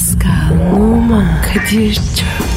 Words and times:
Pascal, 0.00 0.72
Oman, 0.72 1.42
Kadir 1.42 1.94
çok 1.94 2.49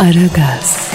Aragaz, 0.00 0.92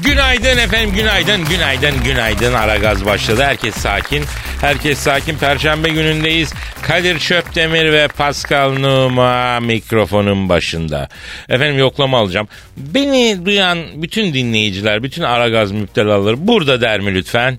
Günaydın 0.00 0.58
efendim, 0.58 0.94
günaydın, 0.94 1.44
günaydın, 1.44 2.04
günaydın. 2.04 2.52
Ara 2.52 2.76
gaz 2.76 3.04
başladı. 3.04 3.42
Herkes 3.42 3.74
sakin. 3.74 4.24
Herkes 4.60 4.98
sakin. 4.98 5.38
Perşembe 5.38 5.88
günündeyiz. 5.88 6.52
Kadir 6.82 7.18
Çöptemir 7.18 7.92
ve 7.92 8.08
Pascal 8.08 8.72
Numa 8.72 9.60
mikrofonun 9.60 10.48
başında. 10.48 11.08
Efendim 11.48 11.78
yoklama 11.78 12.18
alacağım. 12.18 12.48
Beni 12.76 13.46
duyan 13.46 14.02
bütün 14.02 14.34
dinleyiciler, 14.34 15.02
bütün 15.02 15.22
Ara 15.22 15.48
Gaz 15.48 15.72
müptelaları 15.72 16.46
burada 16.46 16.80
der 16.80 17.00
mi 17.00 17.14
lütfen? 17.14 17.58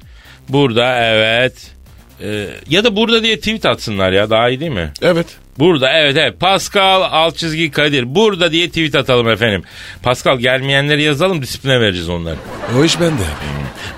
Burada 0.50 1.04
evet. 1.04 1.77
Ee, 2.22 2.48
ya 2.70 2.84
da 2.84 2.96
burada 2.96 3.24
diye 3.24 3.38
tweet 3.38 3.66
atsınlar 3.66 4.12
ya 4.12 4.30
daha 4.30 4.50
iyi 4.50 4.60
değil 4.60 4.72
mi? 4.72 4.92
Evet. 5.02 5.28
Burada 5.60 5.92
evet 5.94 6.18
evet 6.18 6.40
Pascal 6.40 7.02
alt 7.12 7.38
çizgi 7.38 7.72
Kadir 7.72 8.16
burada 8.16 8.52
diye 8.52 8.68
tweet 8.68 8.96
atalım 8.96 9.30
efendim. 9.30 9.64
Pascal 10.04 10.38
gelmeyenleri 10.38 11.04
yazalım 11.04 11.42
disipline 11.42 11.82
vereceğiz 11.82 12.10
onları. 12.10 12.36
O 12.80 12.84
iş 12.84 13.00
bende. 13.00 13.24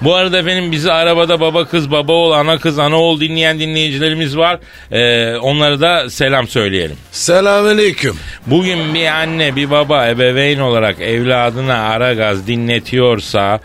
Bu 0.01 0.15
arada 0.15 0.45
benim 0.45 0.71
bizi 0.71 0.91
arabada 0.91 1.39
baba 1.39 1.65
kız 1.65 1.91
baba 1.91 2.13
oğul 2.13 2.31
ana 2.31 2.57
kız 2.59 2.79
ana 2.79 2.99
oğul 3.01 3.19
dinleyen 3.19 3.59
dinleyicilerimiz 3.59 4.37
var. 4.37 4.59
Ee, 4.91 5.35
onlara 5.35 5.81
da 5.81 6.09
selam 6.09 6.47
söyleyelim. 6.47 6.97
Selamünaleyküm. 7.11 8.15
Bugün 8.47 8.93
bir 8.93 9.05
anne 9.05 9.55
bir 9.55 9.71
baba 9.71 10.07
ebeveyn 10.07 10.59
olarak 10.59 11.01
evladına 11.01 11.77
ara 11.77 12.13
gaz 12.13 12.47
dinletiyorsa 12.47 13.59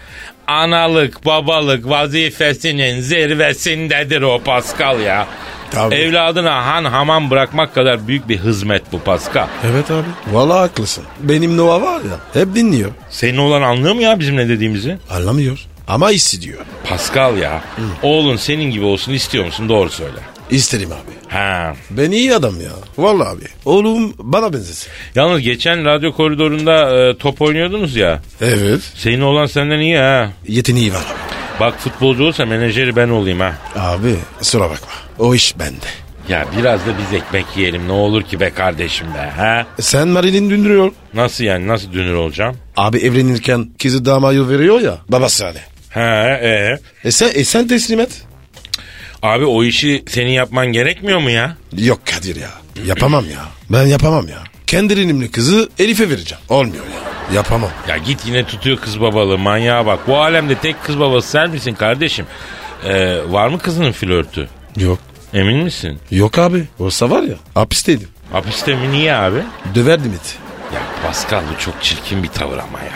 analık 0.47 1.27
babalık 1.27 1.89
vazifesinin 1.89 3.01
zirvesindedir 3.01 4.23
o 4.23 4.39
Pascal 4.45 5.01
ya. 5.01 5.27
Tabii. 5.71 5.95
Evladına 5.95 6.67
han 6.67 6.85
hamam 6.85 7.31
bırakmak 7.31 7.75
kadar 7.75 8.09
büyük 8.09 8.29
bir 8.29 8.39
hizmet 8.39 8.83
bu 8.93 9.01
Pascal. 9.01 9.47
Evet 9.73 9.91
abi. 9.91 10.07
Vallahi 10.37 10.59
haklısın. 10.59 11.05
Benim 11.21 11.57
Nova 11.57 11.83
var 11.83 12.01
ya 12.01 12.43
hep 12.43 12.55
dinliyor. 12.55 12.91
Senin 13.11 13.37
olan 13.39 13.63
anlıyor 13.63 13.95
mu 13.95 14.03
ya 14.03 14.21
bizim 14.21 14.37
ne 14.37 14.49
dediğimizi? 14.49 14.99
Anlamıyor. 15.11 15.59
Ama 15.89 16.11
hissediyor. 16.11 16.59
Pascal 16.89 17.37
ya. 17.39 17.63
Oğlun 18.03 18.37
senin 18.37 18.71
gibi 18.71 18.85
olsun 18.85 19.13
istiyor 19.13 19.45
musun? 19.45 19.69
Doğru 19.69 19.91
söyle. 19.91 20.19
İsterim 20.51 20.89
abi. 20.93 21.24
Ha. 21.35 21.75
Ben 21.91 22.11
iyi 22.11 22.35
adam 22.35 22.61
ya. 22.61 22.71
Vallahi 22.99 23.29
abi. 23.29 23.45
Oğlum 23.65 24.15
bana 24.19 24.53
benzesin. 24.53 24.93
Yalnız 25.15 25.41
geçen 25.41 25.85
radyo 25.85 26.13
koridorunda 26.13 26.99
e, 26.99 27.17
top 27.19 27.43
oynuyordunuz 27.43 27.97
ya. 27.97 28.23
Evet. 28.41 28.81
Senin 28.95 29.21
olan 29.21 29.47
senden 29.47 29.79
iyi 29.79 29.97
ha. 29.97 30.31
Yeteneği 30.49 30.93
var. 30.95 31.05
Bak 31.61 31.81
futbolcu 31.81 32.25
olsa 32.25 32.47
menajeri 32.47 32.97
ben 32.97 33.09
olayım 33.09 33.41
ha. 33.41 33.55
Abi 33.77 34.15
kusura 34.39 34.65
bakma. 34.65 34.89
O 35.19 35.35
iş 35.35 35.59
bende. 35.59 35.87
Ya 36.29 36.45
biraz 36.59 36.81
da 36.81 36.91
biz 36.99 37.21
ekmek 37.21 37.47
yiyelim 37.57 37.89
ne 37.89 37.93
olur 37.93 38.23
ki 38.23 38.41
be 38.41 38.51
kardeşim 38.51 39.07
be 39.15 39.31
ha. 39.37 39.67
Sen 39.81 40.09
Marilyn 40.09 40.51
döndürüyor. 40.51 40.93
Nasıl 41.15 41.45
yani 41.45 41.69
nasıl 41.69 41.93
dünür 41.93 42.15
olacağım? 42.15 42.57
Abi 42.77 42.99
evlenirken 42.99 43.69
kızı 43.83 44.05
damağı 44.05 44.49
veriyor 44.49 44.81
ya. 44.81 44.99
Babası 45.09 45.45
hani. 45.45 45.59
Ha 45.91 46.39
e. 46.43 46.79
E 47.05 47.11
sen, 47.11 47.31
e 47.35 47.45
sen 47.45 47.69
teslim 47.69 48.01
et. 48.01 48.23
Abi 49.25 49.45
o 49.45 49.65
işi 49.65 50.05
senin 50.09 50.31
yapman 50.31 50.67
gerekmiyor 50.67 51.19
mu 51.19 51.31
ya? 51.31 51.57
Yok 51.77 52.01
Kadir 52.07 52.37
ya. 52.37 52.51
Yapamam 52.87 53.25
ya. 53.31 53.45
Ben 53.71 53.87
yapamam 53.87 54.29
ya. 54.29 54.39
Kendi 54.67 54.93
elimle 54.93 55.31
kızı 55.31 55.69
Elif'e 55.79 56.11
vereceğim. 56.11 56.45
Olmuyor 56.49 56.85
ya. 56.85 57.35
Yapamam. 57.37 57.71
Ya 57.89 57.97
git 57.97 58.21
yine 58.27 58.47
tutuyor 58.47 58.77
kız 58.77 59.01
babalığı 59.01 59.39
manyağa 59.39 59.87
bak. 59.87 59.99
Bu 60.09 60.17
alemde 60.19 60.55
tek 60.55 60.85
kız 60.85 60.99
babası 61.01 61.29
sen 61.29 61.51
misin 61.51 61.75
kardeşim? 61.75 62.27
Ee, 62.85 63.19
var 63.29 63.49
mı 63.49 63.59
kızının 63.59 63.93
flörtü? 63.93 64.49
Yok. 64.77 64.99
Emin 65.35 65.57
misin? 65.65 65.99
Yok 66.11 66.39
abi. 66.39 66.65
Olsa 66.79 67.11
var 67.11 67.23
ya 67.23 67.35
hapisteydim. 67.55 68.09
Hapiste 68.33 68.75
mi 68.75 68.93
niye 68.93 69.15
abi? 69.15 69.39
Döverdim 69.75 70.13
it. 70.13 70.39
Ya 70.75 70.81
Pascal 71.07 71.43
bu 71.55 71.61
çok 71.61 71.83
çirkin 71.83 72.23
bir 72.23 72.29
tavır 72.29 72.59
ama 72.59 72.79
ya. 72.79 72.93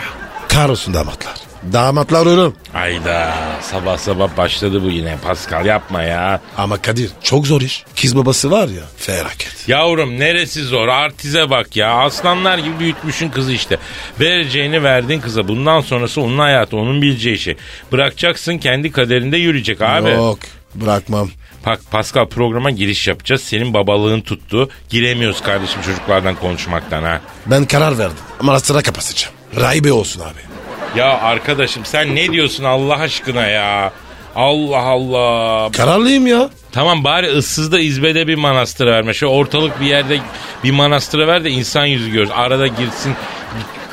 Kahrolsun 0.47 0.93
damatlar. 0.93 1.33
Damatlar 1.73 2.25
ölüm. 2.25 2.53
Ayda 2.73 3.33
sabah 3.61 3.97
sabah 3.97 4.37
başladı 4.37 4.83
bu 4.83 4.89
yine 4.89 5.17
Pascal 5.23 5.65
yapma 5.65 6.03
ya. 6.03 6.41
Ama 6.57 6.77
Kadir 6.81 7.11
çok 7.23 7.47
zor 7.47 7.61
iş. 7.61 7.83
Kız 8.01 8.15
babası 8.17 8.51
var 8.51 8.67
ya 8.67 8.81
felaket. 8.97 9.67
Yavrum 9.67 10.19
neresi 10.19 10.63
zor 10.63 10.87
artize 10.87 11.49
bak 11.49 11.75
ya 11.75 11.91
aslanlar 11.93 12.57
gibi 12.57 12.79
büyütmüşün 12.79 13.29
kızı 13.29 13.51
işte. 13.51 13.77
Vereceğini 14.19 14.83
verdin 14.83 15.19
kıza 15.19 15.47
bundan 15.47 15.81
sonrası 15.81 16.21
onun 16.21 16.39
hayatı 16.39 16.77
onun 16.77 17.01
bileceği 17.01 17.39
şey. 17.39 17.55
Bırakacaksın 17.91 18.57
kendi 18.57 18.91
kaderinde 18.91 19.37
yürüyecek 19.37 19.81
abi. 19.81 20.09
Yok 20.09 20.39
bırakmam. 20.75 21.29
Bak 21.65 21.79
Pascal 21.91 22.27
programa 22.27 22.71
giriş 22.71 23.07
yapacağız 23.07 23.41
senin 23.41 23.73
babalığın 23.73 24.21
tuttu. 24.21 24.69
Giremiyoruz 24.89 25.41
kardeşim 25.41 25.81
çocuklardan 25.81 26.35
konuşmaktan 26.35 27.03
ha. 27.03 27.21
Ben 27.45 27.65
karar 27.65 27.97
verdim. 27.97 28.17
Ama 28.39 28.59
sıra 28.59 28.81
kapatacağım. 28.81 29.33
Raybe 29.59 29.91
olsun 29.91 30.21
abi. 30.21 30.58
Ya 30.95 31.19
arkadaşım 31.21 31.85
sen 31.85 32.15
ne 32.15 32.31
diyorsun 32.31 32.63
Allah 32.63 32.95
aşkına 32.97 33.45
ya? 33.45 33.91
Allah 34.35 34.77
Allah. 34.81 35.71
Kararlıyım 35.71 36.27
ya. 36.27 36.49
Tamam 36.71 37.03
bari 37.03 37.27
ıssızda 37.27 37.79
izbede 37.79 38.27
bir 38.27 38.35
manastır 38.35 38.87
verme. 38.87 39.13
Şöyle 39.13 39.33
ortalık 39.33 39.81
bir 39.81 39.85
yerde 39.85 40.19
bir 40.63 40.71
manastıra 40.71 41.27
ver 41.27 41.43
de 41.43 41.49
insan 41.49 41.85
yüzü 41.85 42.11
görsün. 42.11 42.33
Arada 42.33 42.67
girsin 42.67 43.15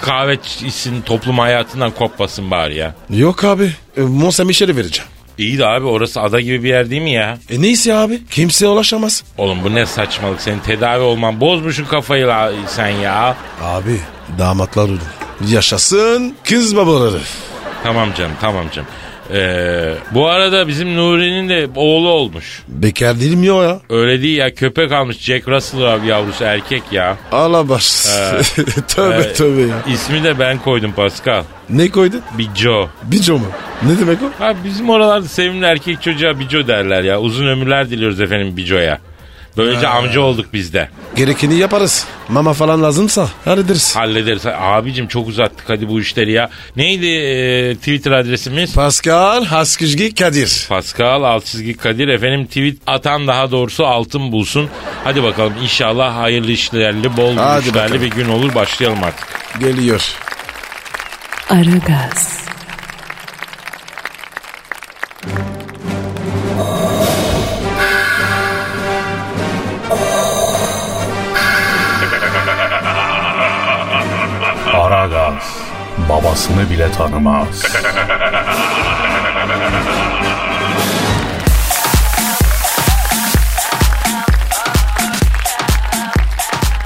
kahve 0.02 0.34
içsin 0.66 1.00
toplum 1.02 1.38
hayatından 1.38 1.90
kopmasın 1.90 2.50
bari 2.50 2.76
ya. 2.76 2.94
Yok 3.10 3.44
abi. 3.44 3.72
E, 3.96 4.00
Mont 4.00 4.34
Saint 4.34 4.48
Michel'e 4.48 4.76
vereceğim. 4.76 5.10
İyi 5.38 5.58
de 5.58 5.66
abi 5.66 5.86
orası 5.86 6.20
ada 6.20 6.40
gibi 6.40 6.62
bir 6.62 6.68
yer 6.68 6.90
değil 6.90 7.02
mi 7.02 7.10
ya? 7.12 7.38
E 7.50 7.62
neyse 7.62 7.94
abi. 7.94 8.26
Kimseye 8.30 8.66
ulaşamaz. 8.68 9.24
Oğlum 9.38 9.58
bu 9.64 9.74
ne 9.74 9.86
saçmalık 9.86 10.40
senin 10.40 10.58
tedavi 10.58 11.02
olman 11.02 11.40
bozmuşsun 11.40 11.84
kafayı 11.84 12.26
la, 12.26 12.52
sen 12.66 12.88
ya. 12.88 13.36
Abi 13.62 14.00
damatlar 14.38 14.84
ölüm. 14.84 15.00
Yaşasın 15.48 16.34
kız 16.44 16.76
babaları. 16.76 17.18
Tamam 17.82 18.08
canım 18.18 18.32
tamam 18.40 18.66
canım. 18.74 18.88
Ee, 19.34 19.94
bu 20.14 20.28
arada 20.28 20.68
bizim 20.68 20.96
Nuri'nin 20.96 21.48
de 21.48 21.68
oğlu 21.76 22.08
olmuş. 22.08 22.62
Bekar 22.68 23.20
değilim 23.20 23.42
ya 23.44 23.54
ya. 23.54 23.80
Öyle 23.90 24.22
değil 24.22 24.38
ya 24.38 24.54
köpek 24.54 24.92
almış 24.92 25.18
Jack 25.18 25.48
Russell 25.48 25.94
abi 25.94 26.06
yavrusu 26.06 26.44
erkek 26.44 26.82
ya. 26.92 27.16
Allah 27.32 27.68
baş. 27.68 27.92
tövbe 28.88 29.22
Ee, 29.22 29.32
tövbe 29.32 29.60
ya. 29.60 29.82
İsmi 29.94 30.24
de 30.24 30.38
ben 30.38 30.58
koydum 30.58 30.92
Pascal. 30.92 31.44
Ne 31.70 31.88
koydun? 31.90 32.20
Bijo. 32.38 32.88
Bico 33.02 33.38
mu? 33.38 33.46
Ne 33.82 33.98
demek 34.00 34.18
o? 34.22 34.44
Abi 34.44 34.58
bizim 34.64 34.90
oralarda 34.90 35.28
sevimli 35.28 35.66
erkek 35.66 36.02
çocuğa 36.02 36.40
Bijo 36.40 36.66
derler 36.66 37.02
ya. 37.02 37.20
Uzun 37.20 37.46
ömürler 37.46 37.90
diliyoruz 37.90 38.20
efendim 38.20 38.56
Bijo'ya. 38.56 38.98
Böylece 39.56 39.88
amca 39.88 40.20
olduk 40.20 40.46
biz 40.52 40.72
de. 40.72 40.88
Gerekeni 41.16 41.54
yaparız. 41.54 42.06
Mama 42.28 42.52
falan 42.52 42.82
lazımsa 42.82 43.28
hallederiz. 43.44 43.96
Hallederiz. 43.96 44.46
Abicim 44.46 45.08
çok 45.08 45.28
uzattık 45.28 45.68
hadi 45.70 45.88
bu 45.88 46.00
işleri 46.00 46.32
ya. 46.32 46.50
Neydi 46.76 47.06
e, 47.06 47.74
Twitter 47.74 48.12
adresimiz? 48.12 48.74
Pascal 48.74 49.44
Haskizgi 49.44 50.14
Kadir. 50.14 50.66
Pascal 50.68 51.22
alt 51.22 51.44
çizgi 51.44 51.76
Kadir 51.76 52.08
efendim 52.08 52.46
tweet 52.46 52.76
atan 52.86 53.26
daha 53.26 53.50
doğrusu 53.50 53.86
altın 53.86 54.32
bulsun. 54.32 54.68
Hadi 55.04 55.22
bakalım 55.22 55.52
inşallah 55.62 56.16
hayırlı 56.16 56.50
işlerli 56.52 57.16
bol 57.16 57.36
Hadi 57.36 57.68
işlerli 57.68 57.92
bakalım. 57.92 58.02
bir 58.02 58.10
gün 58.10 58.28
olur 58.28 58.54
başlayalım 58.54 59.04
artık. 59.04 59.26
Geliyor. 59.60 60.00
Aragaz 61.50 62.45
babasını 76.26 76.70
bile 76.70 76.92
tanımaz. 76.92 77.62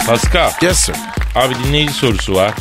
Pascal 0.07 0.51
Yes 0.63 0.79
sir. 0.79 0.95
abi 1.35 1.55
dinleyici 1.65 1.93
sorusu 1.93 2.35
var. 2.35 2.55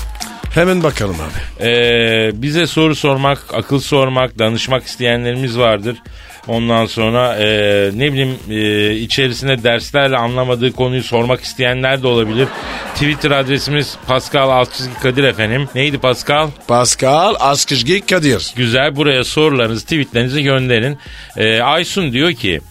Hemen 0.53 0.83
bakalım 0.83 1.15
abi. 1.15 1.65
Ee, 1.67 2.31
bize 2.33 2.67
soru 2.67 2.95
sormak, 2.95 3.39
akıl 3.53 3.79
sormak, 3.79 4.39
danışmak 4.39 4.85
isteyenlerimiz 4.85 5.57
vardır. 5.57 5.97
Ondan 6.47 6.85
sonra 6.85 7.35
e, 7.35 7.45
ne 7.93 8.13
bileyim 8.13 8.35
e, 8.49 8.91
içerisinde 8.95 9.63
derslerle 9.63 10.17
anlamadığı 10.17 10.71
konuyu 10.71 11.03
sormak 11.03 11.41
isteyenler 11.41 12.03
de 12.03 12.07
olabilir. 12.07 12.47
Twitter 12.93 13.31
adresimiz 13.31 13.97
Pascal 14.07 14.49
Altçizgi 14.49 14.93
Kadir 14.93 15.23
efendim. 15.23 15.69
Neydi 15.75 15.97
Pascal? 15.97 16.47
Pascal 16.67 17.35
Askışgi 17.39 18.01
Kadir. 18.05 18.53
Güzel 18.55 18.95
buraya 18.95 19.23
sorularınızı 19.23 19.83
tweetlerinizi 19.83 20.43
gönderin. 20.43 20.97
E, 21.37 21.61
Aysun 21.61 22.13
diyor 22.13 22.31
ki 22.33 22.61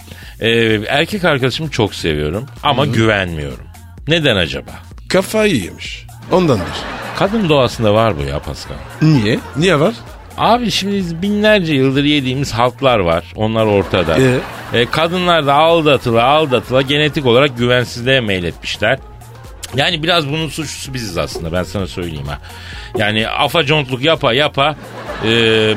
e, 0.41 0.51
erkek 0.89 1.25
arkadaşımı 1.25 1.71
çok 1.71 1.95
seviyorum 1.95 2.47
ama 2.63 2.87
güvenmiyorum. 2.87 3.67
Neden 4.09 4.37
acaba? 4.37 4.71
Kafayı 5.09 5.57
yemiş. 5.57 6.07
Ondandır. 6.33 6.65
Kadın 7.19 7.49
doğasında 7.49 7.95
var 7.95 8.19
bu 8.19 8.23
ya 8.23 8.39
Pascal. 8.39 8.75
Niye? 9.03 9.39
Niye 9.57 9.81
var? 9.81 9.95
Abi 10.39 10.71
şimdi 10.71 11.23
binlerce 11.23 11.75
yıldır 11.75 12.05
yediğimiz 12.05 12.53
halklar 12.53 12.99
var. 12.99 13.25
Onlar 13.37 13.67
ortada. 13.67 14.17
Ee? 14.19 14.39
E, 14.81 14.87
kadınlar 14.87 15.47
da 15.47 15.55
aldatıla 15.55 16.25
aldatıla 16.25 16.83
genetik 16.83 17.27
olarak 17.27 17.59
güvensizliğe 17.59 18.21
meyletmişler. 18.21 18.99
Yani 19.75 20.03
biraz 20.03 20.29
bunun 20.29 20.49
suçlusu 20.49 20.95
biziz 20.95 21.19
aslında 21.19 21.53
ben 21.53 21.63
sana 21.63 21.87
söyleyeyim 21.87 22.27
ha. 22.27 22.39
Yani 22.97 23.29
afacontluk 23.29 24.03
yapa 24.03 24.33
yapa 24.33 24.77
e, 25.25 25.29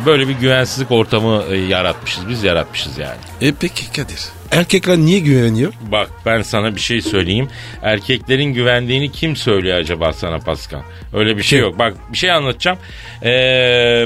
böyle 0.05 0.27
bir 0.27 0.33
güvensizlik 0.33 0.91
ortamı 0.91 1.43
e, 1.49 1.57
yaratmışız. 1.57 2.29
Biz 2.29 2.43
yaratmışız 2.43 2.97
yani. 2.97 3.17
E 3.41 3.53
peki 3.59 3.91
Kadir. 3.91 4.19
Erkekler 4.51 4.97
niye 4.97 5.19
güveniyor? 5.19 5.73
Bak 5.81 6.09
ben 6.25 6.41
sana 6.41 6.75
bir 6.75 6.79
şey 6.79 7.01
söyleyeyim. 7.01 7.47
Erkeklerin 7.81 8.53
güvendiğini 8.53 9.11
kim 9.11 9.35
söylüyor 9.35 9.77
acaba 9.77 10.13
sana 10.13 10.39
Pascal? 10.39 10.81
Öyle 11.13 11.37
bir 11.37 11.43
şey 11.43 11.59
yok. 11.59 11.79
Bak 11.79 11.93
bir 12.13 12.17
şey 12.17 12.31
anlatacağım. 12.31 12.77
Ee, 13.23 13.27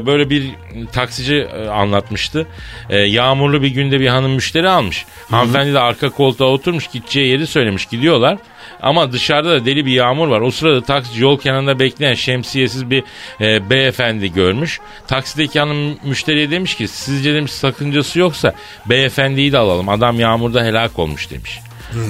böyle 0.06 0.30
bir 0.30 0.52
taksici 0.94 1.36
e, 1.36 1.68
anlatmıştı. 1.68 2.48
Ee, 2.90 2.98
yağmurlu 2.98 3.62
bir 3.62 3.68
günde 3.68 4.00
bir 4.00 4.07
hanım 4.07 4.31
müşteri 4.31 4.69
almış. 4.69 5.06
Hanımefendi 5.30 5.74
de 5.74 5.80
arka 5.80 6.10
koltuğa 6.10 6.48
oturmuş 6.48 6.88
gideceği 6.88 7.28
yeri 7.28 7.48
söylemiş 7.48 7.86
gidiyorlar. 7.86 8.38
Ama 8.81 9.12
dışarıda 9.12 9.52
da 9.52 9.66
deli 9.66 9.86
bir 9.86 9.92
yağmur 9.92 10.28
var. 10.28 10.42
O 10.42 10.52
sırada 10.52 10.81
taksici 10.81 11.22
yol 11.22 11.40
kenarında 11.40 11.80
bekleyen 11.80 12.13
şemsiyesiz 12.13 12.90
bir 12.90 13.04
e, 13.42 13.69
beyefendi 13.69 14.34
görmüş. 14.34 14.80
Taksideki 15.07 15.60
hanım 15.60 15.98
müşteriye 16.04 16.52
demiş 16.52 16.75
ki 16.75 16.88
sizce 16.88 17.34
demiş 17.34 17.52
sakıncası 17.52 18.19
yoksa 18.19 18.54
beyefendiyi 18.86 19.52
de 19.52 19.57
alalım. 19.57 19.90
Adam 19.90 20.19
yağmurda 20.19 20.63
helak 20.63 21.00
olmuş 21.00 21.31
demiş. 21.31 21.60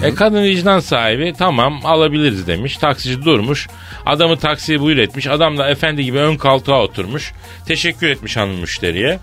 E 0.04 0.16
kadın 0.16 0.44
vicdan 0.44 0.80
sahibi 0.80 1.34
tamam 1.38 1.80
alabiliriz 1.84 2.48
demiş. 2.48 2.78
Taksici 2.78 3.26
durmuş. 3.26 3.68
Adamı 4.06 4.38
taksiye 4.38 4.80
buyur 4.80 4.98
etmiş. 4.98 5.28
Adam 5.28 5.58
da 5.58 5.70
efendi 5.70 6.04
gibi 6.04 6.18
ön 6.18 6.38
koltuğa 6.38 6.82
oturmuş. 6.82 7.34
Teşekkür 7.68 8.08
etmiş 8.08 8.38
hanım 8.38 8.56
müşteriye. 8.60 9.20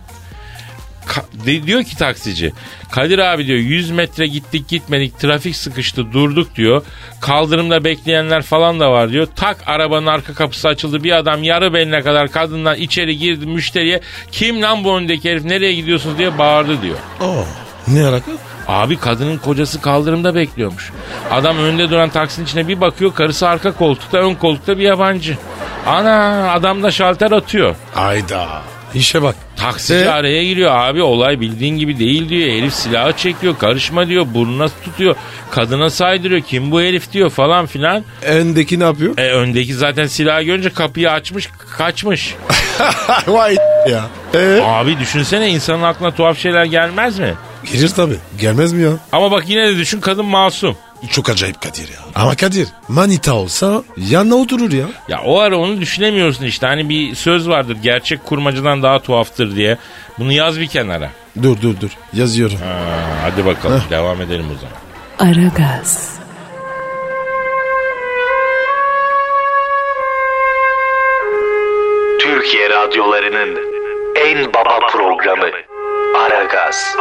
Ka- 1.07 1.67
diyor 1.67 1.83
ki 1.83 1.97
taksici 1.97 2.53
Kadir 2.91 3.19
abi 3.19 3.47
diyor 3.47 3.59
100 3.59 3.91
metre 3.91 4.27
gittik 4.27 4.69
gitmedik 4.69 5.19
trafik 5.19 5.57
sıkıştı 5.57 6.13
durduk 6.13 6.57
diyor. 6.57 6.83
Kaldırımda 7.21 7.85
bekleyenler 7.85 8.43
falan 8.43 8.81
da 8.81 8.93
var 8.93 9.11
diyor. 9.11 9.29
Tak 9.37 9.57
arabanın 9.67 10.07
arka 10.07 10.35
kapısı 10.35 10.69
açıldı 10.69 11.05
bir 11.05 11.13
adam 11.13 11.43
yarı 11.43 11.75
beline 11.75 12.01
kadar 12.01 12.29
kadından 12.29 12.77
içeri 12.77 13.19
girdi 13.19 13.47
müşteriye. 13.47 14.01
Kim 14.33 14.63
lan 14.63 14.85
bu 14.85 14.97
öndeki 14.99 15.31
herif 15.31 15.45
nereye 15.45 15.75
gidiyorsunuz 15.75 16.19
diye 16.19 16.39
bağırdı 16.39 16.83
diyor. 16.83 16.97
Oo. 17.21 17.45
Ne 17.89 18.07
alaka? 18.07 18.31
Abi 18.69 18.97
kadının 18.97 19.39
kocası 19.39 19.81
kaldırımda 19.81 20.35
bekliyormuş. 20.35 20.91
Adam 21.31 21.59
önde 21.59 21.91
duran 21.91 22.09
taksinin 22.11 22.47
içine 22.47 22.69
bir 22.69 22.81
bakıyor 22.81 23.15
karısı 23.15 23.49
arka 23.49 23.73
koltukta 23.73 24.19
ön 24.19 24.35
koltukta 24.35 24.79
bir 24.79 24.83
yabancı. 24.83 25.39
Ana 25.87 26.53
adam 26.53 26.83
da 26.83 26.91
şalter 26.91 27.31
atıyor. 27.31 27.77
Ayda. 27.97 28.63
İşe 28.95 29.23
bak. 29.23 29.37
Taksici 29.63 30.05
E? 30.05 30.09
araya 30.09 30.45
giriyor 30.45 30.77
abi 30.77 31.03
olay 31.03 31.41
bildiğin 31.41 31.79
gibi 31.79 31.99
değil 31.99 32.29
diyor. 32.29 32.49
Herif 32.49 32.75
silahı 32.75 33.13
çekiyor 33.17 33.59
karışma 33.59 34.09
diyor 34.09 34.27
burnuna 34.35 34.69
tutuyor. 34.85 35.17
Kadına 35.51 35.91
saydırıyor 35.91 36.41
kim 36.41 36.71
bu 36.71 36.81
herif 36.81 37.13
diyor 37.13 37.31
falan 37.31 37.67
filan. 37.67 38.05
Öndeki 38.23 38.81
ne 38.81 38.85
yapıyor? 38.85 39.19
E 39.19 39.31
öndeki 39.33 39.75
zaten 39.75 40.07
silahı 40.07 40.43
görünce 40.43 40.71
kapıyı 40.71 41.11
açmış 41.11 41.49
kaçmış. 41.79 42.35
Vay 43.27 43.57
ya. 43.91 44.05
Ee? 44.35 44.61
abi 44.65 44.99
düşünsene 44.99 45.49
insanın 45.51 45.83
aklına 45.83 46.11
tuhaf 46.15 46.39
şeyler 46.39 46.65
gelmez 46.65 47.19
mi? 47.19 47.35
Gelir 47.73 47.89
tabii. 47.89 48.17
Gelmez 48.41 48.73
mi 48.73 48.83
ya? 48.83 48.91
Ama 49.13 49.31
bak 49.31 49.45
yine 49.49 49.69
de 49.69 49.77
düşün 49.77 50.01
kadın 50.01 50.25
masum. 50.25 50.77
Çok 51.11 51.31
acayip 51.31 51.61
Kadir 51.61 51.89
ya. 51.89 51.99
Ama 52.15 52.37
Kadir 52.37 52.69
manita 52.89 53.35
olsa 53.35 53.83
yanına 53.97 54.35
oturur 54.35 54.73
ya. 54.73 54.87
Ya 55.09 55.21
o 55.25 55.39
ara 55.39 55.57
onu 55.57 55.81
düşünemiyorsun 55.81 56.45
işte. 56.45 56.67
Hani 56.67 56.89
bir 56.89 57.15
söz 57.15 57.49
vardır 57.49 57.77
gerçek 57.83 58.25
kurmacadan 58.25 58.83
daha 58.83 58.99
tuhaftır 58.99 59.57
diye. 59.57 59.79
Bunu 60.19 60.33
yaz 60.33 60.61
bir 60.61 60.67
kenara. 60.67 61.11
Dur 61.43 61.61
dur 61.63 61.81
dur 61.81 61.91
yazıyorum. 62.13 62.57
Ha, 62.57 62.79
hadi 63.23 63.47
bakalım 63.47 63.83
devam 63.91 64.21
edelim 64.21 64.47
o 64.57 64.59
zaman. 64.61 65.33
Aragaz, 65.33 66.13
Türkiye 72.21 72.71
radyolarının 72.71 73.59
en 74.17 74.53
baba 74.55 74.79
programı 74.93 75.47
Aragaz. 76.19 76.97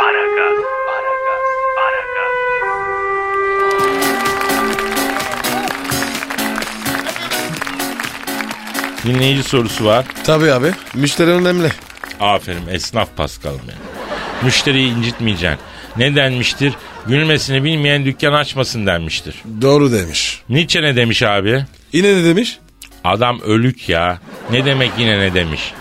Dinleyici 9.06 9.44
sorusu 9.44 9.86
var. 9.86 10.06
Tabii 10.24 10.52
abi. 10.52 10.72
Müşteri 10.94 11.30
önemli. 11.30 11.72
Aferin 12.20 12.68
esnaf 12.68 13.10
Paskal'ım 13.18 13.62
ya. 13.68 13.76
Müşteriyi 14.44 14.96
incitmeyeceksin. 14.98 15.60
Ne 15.98 16.16
denmiştir? 16.16 16.74
Gülmesini 17.08 17.64
bilmeyen 17.64 18.06
dükkan 18.06 18.34
açmasın 18.34 18.86
denmiştir. 18.86 19.36
Doğru 19.62 19.92
demiş. 19.92 20.42
Nietzsche 20.50 20.82
ne 20.82 20.96
demiş 20.96 21.24
abi? 21.24 21.66
Yine 21.94 22.16
ne 22.16 22.24
demiş? 22.24 22.58
Adam 23.04 23.42
ölük 23.42 23.90
ya. 23.90 24.20
Ne 24.52 24.66
demek 24.66 24.92
yine 24.98 25.20
ne 25.20 25.34
demiş? 25.34 25.74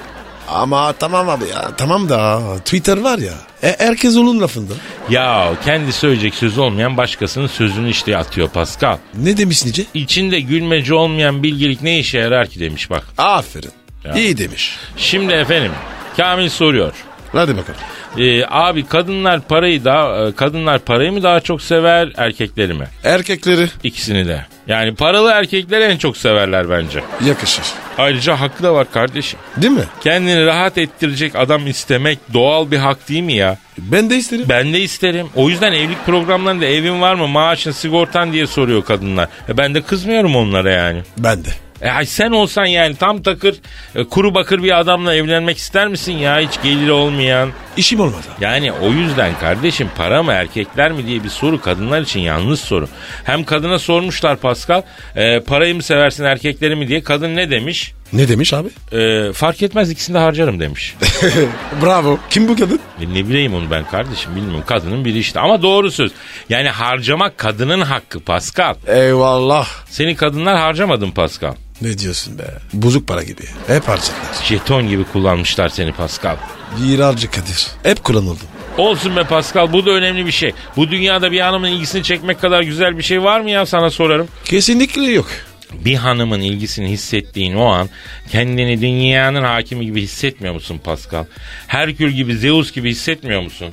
Ama 0.50 0.92
tamam 0.92 1.28
abi 1.28 1.44
ya. 1.44 1.70
Tamam 1.76 2.08
da 2.08 2.40
Twitter 2.64 2.96
var 2.96 3.18
ya. 3.18 3.32
E, 3.62 3.76
herkes 3.78 4.16
onun 4.16 4.40
lafında. 4.40 4.72
Ya 5.10 5.52
kendi 5.64 5.92
söyleyecek 5.92 6.34
sözü 6.34 6.60
olmayan 6.60 6.96
başkasının 6.96 7.46
sözünü 7.46 7.90
işte 7.90 8.16
atıyor 8.16 8.48
Pascal. 8.48 8.98
Ne 9.14 9.36
demiş 9.36 9.64
Nice? 9.64 9.84
İçinde 9.94 10.40
gülmeci 10.40 10.94
olmayan 10.94 11.42
bilgilik 11.42 11.82
ne 11.82 11.98
işe 11.98 12.18
yarar 12.18 12.46
ki 12.46 12.60
demiş 12.60 12.90
bak. 12.90 13.04
Aferin. 13.18 13.72
İyi 14.14 14.38
demiş. 14.38 14.76
Şimdi 14.96 15.32
efendim 15.32 15.72
Kamil 16.16 16.48
soruyor. 16.48 16.92
Hadi 17.32 17.56
bakalım. 17.56 17.80
Ee, 18.18 18.44
abi 18.48 18.86
kadınlar 18.86 19.40
parayı 19.40 19.84
daha 19.84 20.26
e, 20.26 20.32
kadınlar 20.32 20.78
parayı 20.78 21.12
mı 21.12 21.22
daha 21.22 21.40
çok 21.40 21.62
sever 21.62 22.12
erkekleri 22.16 22.74
mi? 22.74 22.84
Erkekleri 23.04 23.66
İkisini 23.84 24.28
de. 24.28 24.46
Yani 24.66 24.94
paralı 24.94 25.30
erkekleri 25.30 25.82
en 25.84 25.96
çok 25.96 26.16
severler 26.16 26.70
bence. 26.70 27.00
yakışır. 27.26 27.64
Ayrıca 27.98 28.40
hakkı 28.40 28.62
da 28.62 28.74
var 28.74 28.86
kardeşim. 28.92 29.38
Değil 29.56 29.72
mi? 29.72 29.84
Kendini 30.04 30.46
rahat 30.46 30.78
ettirecek 30.78 31.36
adam 31.36 31.66
istemek 31.66 32.18
doğal 32.34 32.70
bir 32.70 32.76
hak 32.78 33.08
değil 33.08 33.22
mi 33.22 33.34
ya? 33.34 33.58
Ben 33.78 34.10
de 34.10 34.16
isterim. 34.16 34.44
Ben 34.48 34.72
de 34.72 34.80
isterim. 34.80 35.28
O 35.36 35.48
yüzden 35.48 35.72
evlilik 35.72 36.06
programlarında 36.06 36.64
evin 36.64 37.00
var 37.00 37.14
mı 37.14 37.28
maaşın 37.28 37.70
sigortan 37.72 38.32
diye 38.32 38.46
soruyor 38.46 38.84
kadınlar. 38.84 39.28
E 39.48 39.56
ben 39.56 39.74
de 39.74 39.82
kızmıyorum 39.82 40.36
onlara 40.36 40.70
yani. 40.72 41.02
Ben 41.18 41.44
de. 41.44 41.48
E 41.82 42.06
sen 42.06 42.30
olsan 42.30 42.64
yani 42.64 42.96
tam 42.96 43.22
takır 43.22 43.56
e, 43.94 44.04
kuru 44.04 44.34
bakır 44.34 44.62
bir 44.62 44.78
adamla 44.80 45.14
evlenmek 45.14 45.58
ister 45.58 45.88
misin 45.88 46.12
ya 46.12 46.40
hiç 46.40 46.62
geliri 46.62 46.92
olmayan? 46.92 47.50
İşim 47.76 48.00
olmadı. 48.00 48.26
Yani 48.40 48.72
o 48.72 48.88
yüzden 48.88 49.38
kardeşim 49.38 49.88
para 49.96 50.22
mı 50.22 50.32
erkekler 50.32 50.92
mi 50.92 51.06
diye 51.06 51.24
bir 51.24 51.28
soru 51.28 51.60
kadınlar 51.60 52.00
için 52.00 52.20
yanlış 52.20 52.60
soru. 52.60 52.88
Hem 53.24 53.44
kadına 53.44 53.78
sormuşlar 53.78 54.36
Pascal 54.36 54.82
e, 55.16 55.40
parayı 55.40 55.74
mı 55.74 55.82
seversin 55.82 56.24
erkekleri 56.24 56.76
mi 56.76 56.88
diye 56.88 57.02
kadın 57.02 57.36
ne 57.36 57.50
demiş? 57.50 57.92
Ne 58.12 58.28
demiş 58.28 58.52
abi? 58.52 58.68
E, 58.92 59.32
fark 59.32 59.62
etmez 59.62 59.90
ikisini 59.90 60.14
de 60.14 60.18
harcarım 60.18 60.60
demiş. 60.60 60.94
Bravo. 61.82 62.18
Kim 62.30 62.48
bu 62.48 62.56
kadın? 62.56 62.80
E, 63.00 63.14
ne 63.14 63.28
bileyim 63.28 63.54
onu 63.54 63.70
ben 63.70 63.84
kardeşim 63.84 64.36
bilmiyorum 64.36 64.64
kadının 64.66 65.04
biri 65.04 65.18
işte 65.18 65.40
ama 65.40 65.62
doğru 65.62 65.90
söz. 65.90 66.12
Yani 66.48 66.68
harcamak 66.68 67.38
kadının 67.38 67.80
hakkı 67.80 68.20
Pascal. 68.20 68.74
Eyvallah. 68.86 69.68
Seni 69.86 70.16
kadınlar 70.16 70.58
harcamadın 70.58 71.10
Pascal. 71.10 71.54
Ne 71.82 71.98
diyorsun 71.98 72.38
be? 72.38 72.42
Bozuk 72.72 73.08
para 73.08 73.22
gibi. 73.22 73.42
Hep 73.66 73.88
harcadılar. 73.88 74.44
Jeton 74.44 74.88
gibi 74.88 75.04
kullanmışlar 75.04 75.68
seni 75.68 75.92
Pascal. 75.92 76.36
Bir 76.80 76.98
harcı 76.98 77.30
Kadir. 77.30 77.66
Hep 77.82 78.04
kullanıldım. 78.04 78.46
Olsun 78.78 79.16
be 79.16 79.24
Pascal 79.24 79.72
bu 79.72 79.86
da 79.86 79.90
önemli 79.90 80.26
bir 80.26 80.30
şey. 80.32 80.52
Bu 80.76 80.90
dünyada 80.90 81.32
bir 81.32 81.40
hanımın 81.40 81.68
ilgisini 81.68 82.02
çekmek 82.02 82.40
kadar 82.40 82.62
güzel 82.62 82.98
bir 82.98 83.02
şey 83.02 83.22
var 83.22 83.40
mı 83.40 83.50
ya 83.50 83.66
sana 83.66 83.90
sorarım. 83.90 84.28
Kesinlikle 84.44 85.02
yok. 85.04 85.28
Bir 85.72 85.94
hanımın 85.94 86.40
ilgisini 86.40 86.88
hissettiğin 86.88 87.54
o 87.54 87.64
an 87.64 87.88
kendini 88.30 88.80
dünyanın 88.80 89.42
hakimi 89.42 89.86
gibi 89.86 90.02
hissetmiyor 90.02 90.54
musun 90.54 90.80
Pascal? 90.84 91.24
Herkül 91.66 92.10
gibi 92.10 92.36
Zeus 92.36 92.72
gibi 92.72 92.90
hissetmiyor 92.90 93.40
musun? 93.42 93.68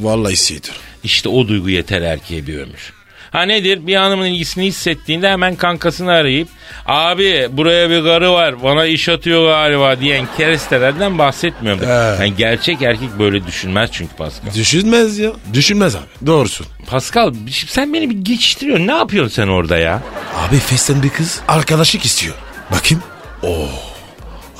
Vallahi 0.00 0.32
hissediyorum. 0.32 0.82
İşte 1.04 1.28
o 1.28 1.48
duygu 1.48 1.70
yeter 1.70 2.02
erkeğe 2.02 2.46
bir 2.46 2.54
ömür. 2.58 2.92
Ha 3.32 3.42
nedir? 3.42 3.86
Bir 3.86 3.96
hanımın 3.96 4.26
ilgisini 4.26 4.64
hissettiğinde 4.66 5.28
hemen 5.30 5.56
kankasını 5.56 6.10
arayıp 6.12 6.48
abi 6.86 7.48
buraya 7.52 7.90
bir 7.90 8.02
karı 8.04 8.32
var 8.32 8.62
bana 8.62 8.86
iş 8.86 9.08
atıyor 9.08 9.48
galiba 9.48 10.00
diyen 10.00 10.26
kerestelerden 10.36 11.18
bahsetmiyorum. 11.18 11.82
Yani 11.88 12.36
gerçek 12.36 12.82
erkek 12.82 13.18
böyle 13.18 13.46
düşünmez 13.46 13.90
çünkü 13.92 14.16
Pascal. 14.16 14.54
Düşünmez 14.54 15.18
ya. 15.18 15.30
Düşünmez 15.52 15.96
abi. 15.96 16.26
Doğrusun. 16.26 16.66
Pascal 16.86 17.34
sen 17.66 17.92
beni 17.94 18.10
bir 18.10 18.14
geçiştiriyorsun. 18.16 18.86
Ne 18.86 18.92
yapıyorsun 18.92 19.34
sen 19.34 19.48
orada 19.48 19.76
ya? 19.78 20.02
Abi 20.48 20.56
festen 20.58 21.02
bir 21.02 21.08
kız 21.08 21.40
arkadaşlık 21.48 22.04
istiyor. 22.04 22.34
Bakayım. 22.70 23.02
Oo. 23.42 23.68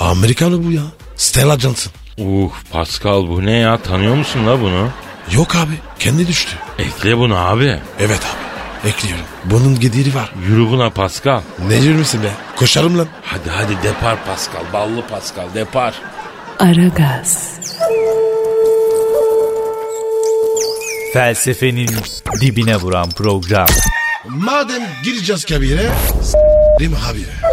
Amerikalı 0.01 0.65
bu 0.67 0.73
ya. 0.73 0.83
Stella 1.17 1.59
Johnson. 1.59 1.93
Uh 2.19 2.51
Pascal 2.71 3.29
bu 3.29 3.45
ne 3.47 3.53
ya? 3.57 3.79
Tanıyor 3.79 4.15
musun 4.15 4.47
la 4.47 4.61
bunu? 4.61 4.89
Yok 5.33 5.57
abi. 5.57 5.73
Kendi 5.99 6.29
düştü. 6.29 6.53
Ekle 6.79 7.19
bunu 7.19 7.37
abi. 7.39 7.79
Evet 8.01 8.21
abi. 8.21 8.52
Ekliyorum. 8.85 9.25
Bunun 9.45 9.81
gideri 9.81 10.15
var. 10.15 10.33
Yürü 10.49 10.71
buna 10.71 10.91
Pascal. 10.91 11.41
Ne 11.69 11.75
yürümüşsün 11.75 12.23
be? 12.23 12.31
Koşarım 12.57 12.99
lan. 12.99 13.09
Hadi 13.25 13.51
hadi 13.51 13.83
depar 13.83 14.25
Pascal. 14.25 14.63
Ballı 14.73 15.07
Pascal 15.07 15.55
depar. 15.55 15.95
Aragaz, 16.59 17.53
Felsefenin 21.13 21.91
dibine 22.41 22.77
vuran 22.77 23.11
program. 23.11 23.67
Madem 24.29 24.83
gireceğiz 25.05 25.45
kabire. 25.45 25.91
S**rim 26.23 26.93
habire. 26.93 27.52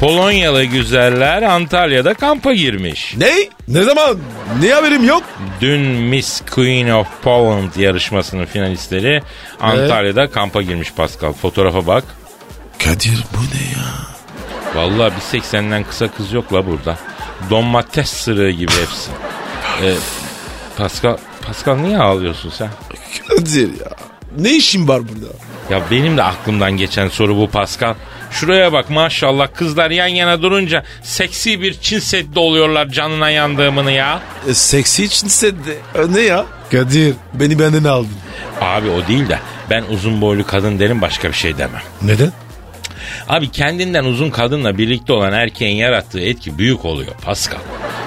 Polonyalı 0.00 0.64
güzeller 0.64 1.42
Antalya'da 1.42 2.14
kampa 2.14 2.52
girmiş. 2.52 3.14
Ne? 3.16 3.32
Ne 3.68 3.82
zaman? 3.82 4.18
Ne 4.62 4.70
haberim 4.70 5.04
yok? 5.04 5.22
Dün 5.60 5.80
Miss 5.80 6.40
Queen 6.54 6.88
of 6.88 7.06
Poland 7.22 7.74
yarışmasının 7.76 8.44
finalistleri 8.44 9.22
Antalya'da 9.60 10.30
kampa 10.30 10.62
girmiş 10.62 10.92
Pascal. 10.92 11.32
Fotoğrafa 11.32 11.86
bak. 11.86 12.04
Kadir 12.84 13.24
bu 13.34 13.38
ne 13.38 13.62
ya? 13.78 13.86
Vallahi 14.74 15.12
bir 15.16 15.38
80'den 15.40 15.84
kısa 15.84 16.08
kız 16.08 16.32
yok 16.32 16.52
la 16.52 16.66
burada. 16.66 16.98
Domates 17.50 18.10
sırığı 18.10 18.50
gibi 18.50 18.72
hepsi. 18.72 19.10
Ee, 19.82 19.94
Pascal, 20.76 21.16
Pascal 21.46 21.76
niye 21.76 21.98
ağlıyorsun 21.98 22.50
sen? 22.50 22.68
Kadir 23.28 23.80
ya. 23.80 23.90
Ne 24.38 24.56
işin 24.56 24.88
var 24.88 25.02
burada? 25.08 25.26
Ya 25.70 25.82
benim 25.90 26.16
de 26.16 26.22
aklımdan 26.22 26.72
geçen 26.72 27.08
soru 27.08 27.36
bu 27.36 27.50
Pascal. 27.50 27.94
Şuraya 28.30 28.72
bak 28.72 28.90
maşallah 28.90 29.48
kızlar 29.54 29.90
yan 29.90 30.06
yana 30.06 30.42
durunca 30.42 30.84
seksi 31.02 31.62
bir 31.62 31.74
Çin 31.80 31.98
seddi 31.98 32.38
oluyorlar 32.38 32.88
canına 32.88 33.30
yandığımını 33.30 33.90
ya. 33.90 34.20
E, 34.48 34.54
seksi 34.54 35.04
için 35.04 35.28
seddi. 35.28 35.78
E, 35.94 36.12
ne 36.12 36.20
ya? 36.20 36.46
Kadir 36.72 37.14
beni 37.34 37.58
benden 37.58 37.84
aldın. 37.84 38.16
Abi 38.60 38.90
o 38.90 39.08
değil 39.08 39.28
de 39.28 39.38
ben 39.70 39.84
uzun 39.90 40.20
boylu 40.20 40.46
kadın 40.46 40.78
derim 40.78 41.02
başka 41.02 41.28
bir 41.28 41.34
şey 41.34 41.58
demem. 41.58 41.82
Neden? 42.02 42.32
Abi 43.28 43.50
kendinden 43.50 44.04
uzun 44.04 44.30
kadınla 44.30 44.78
birlikte 44.78 45.12
olan 45.12 45.32
erkeğin 45.32 45.76
yarattığı 45.76 46.20
etki 46.20 46.58
büyük 46.58 46.84
oluyor 46.84 47.12
Pascal. 47.22 47.58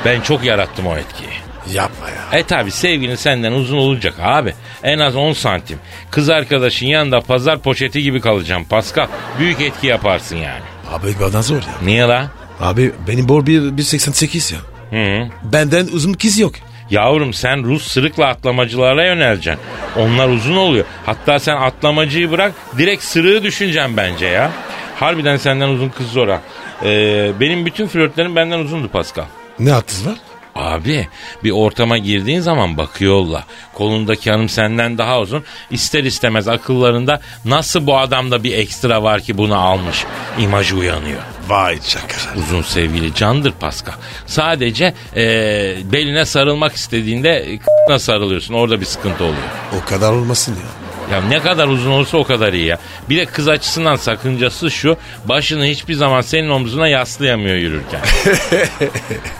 Ben 0.05 0.21
çok 0.21 0.43
yarattım 0.43 0.87
o 0.87 0.97
etkiyi. 0.97 1.48
Yapma 1.73 2.09
ya. 2.09 2.39
E 2.39 2.43
tabi 2.43 2.71
sevgilin 2.71 3.15
senden 3.15 3.51
uzun 3.51 3.77
olacak 3.77 4.13
abi. 4.21 4.53
En 4.83 4.99
az 4.99 5.15
10 5.15 5.33
santim. 5.33 5.79
Kız 6.11 6.29
arkadaşın 6.29 6.85
yanında 6.85 7.21
pazar 7.21 7.59
poşeti 7.59 8.03
gibi 8.03 8.21
kalacağım 8.21 8.65
Pascal. 8.65 9.07
Büyük 9.39 9.61
etki 9.61 9.87
yaparsın 9.87 10.35
yani. 10.35 10.61
Abi 10.91 11.15
bana 11.21 11.41
zor 11.41 11.55
ya. 11.55 11.61
Niye 11.83 12.03
la? 12.03 12.31
Abi 12.59 12.91
benim 13.07 13.29
bor 13.29 13.43
1.88 13.45 14.53
ya. 14.53 14.59
Hı. 14.91 15.29
Benden 15.43 15.87
uzun 15.87 16.13
kız 16.13 16.39
yok. 16.39 16.53
Yavrum 16.89 17.33
sen 17.33 17.63
Rus 17.63 17.87
sırıkla 17.87 18.27
atlamacılarla 18.27 19.03
yöneleceksin. 19.03 19.63
Onlar 19.97 20.29
uzun 20.29 20.55
oluyor. 20.55 20.85
Hatta 21.05 21.39
sen 21.39 21.55
atlamacıyı 21.55 22.31
bırak 22.31 22.53
direkt 22.77 23.03
sırığı 23.03 23.43
düşüneceksin 23.43 23.97
bence 23.97 24.25
ya. 24.25 24.51
Harbiden 24.95 25.37
senden 25.37 25.69
uzun 25.69 25.89
kız 25.89 26.07
zor 26.07 26.27
ha. 26.27 26.41
Ee, 26.83 27.31
benim 27.39 27.65
bütün 27.65 27.87
flörtlerim 27.87 28.35
benden 28.35 28.59
uzundu 28.59 28.87
Pascal. 28.87 29.25
Ne 29.59 29.71
hattız 29.71 30.07
var? 30.07 30.15
Abi 30.59 31.07
bir 31.43 31.51
ortama 31.51 31.97
girdiğin 31.97 32.39
zaman 32.39 32.77
bakıyorlar. 32.77 33.43
Kolundaki 33.73 34.31
hanım 34.31 34.49
senden 34.49 34.97
daha 34.97 35.19
uzun. 35.19 35.43
İster 35.71 36.03
istemez 36.03 36.47
akıllarında 36.47 37.21
nasıl 37.45 37.87
bu 37.87 37.97
adamda 37.97 38.43
bir 38.43 38.57
ekstra 38.57 39.03
var 39.03 39.21
ki 39.21 39.37
bunu 39.37 39.57
almış. 39.59 40.05
İmajı 40.39 40.75
uyanıyor. 40.75 41.19
Vay 41.47 41.81
çakar. 41.81 42.29
Uzun 42.35 42.61
sevgili 42.61 43.13
candır 43.13 43.51
Pascal. 43.51 43.93
Sadece 44.25 44.93
eee, 45.15 45.77
beline 45.83 46.25
sarılmak 46.25 46.73
istediğinde 46.75 47.57
k***na 47.57 47.99
sarılıyorsun. 47.99 48.53
Orada 48.53 48.79
bir 48.81 48.85
sıkıntı 48.85 49.23
oluyor. 49.23 49.37
O 49.81 49.89
kadar 49.89 50.11
olmasın 50.11 50.51
ya. 50.55 50.88
Ya 51.11 51.21
ne 51.21 51.39
kadar 51.39 51.67
uzun 51.67 51.91
olursa 51.91 52.17
o 52.17 52.23
kadar 52.23 52.53
iyi 52.53 52.65
ya. 52.65 52.77
Bir 53.09 53.17
de 53.17 53.25
kız 53.25 53.47
açısından 53.47 53.95
sakıncası 53.95 54.71
şu. 54.71 54.97
Başını 55.25 55.65
hiçbir 55.65 55.93
zaman 55.93 56.21
senin 56.21 56.49
omzuna 56.49 56.87
yaslayamıyor 56.87 57.55
yürürken. 57.55 58.01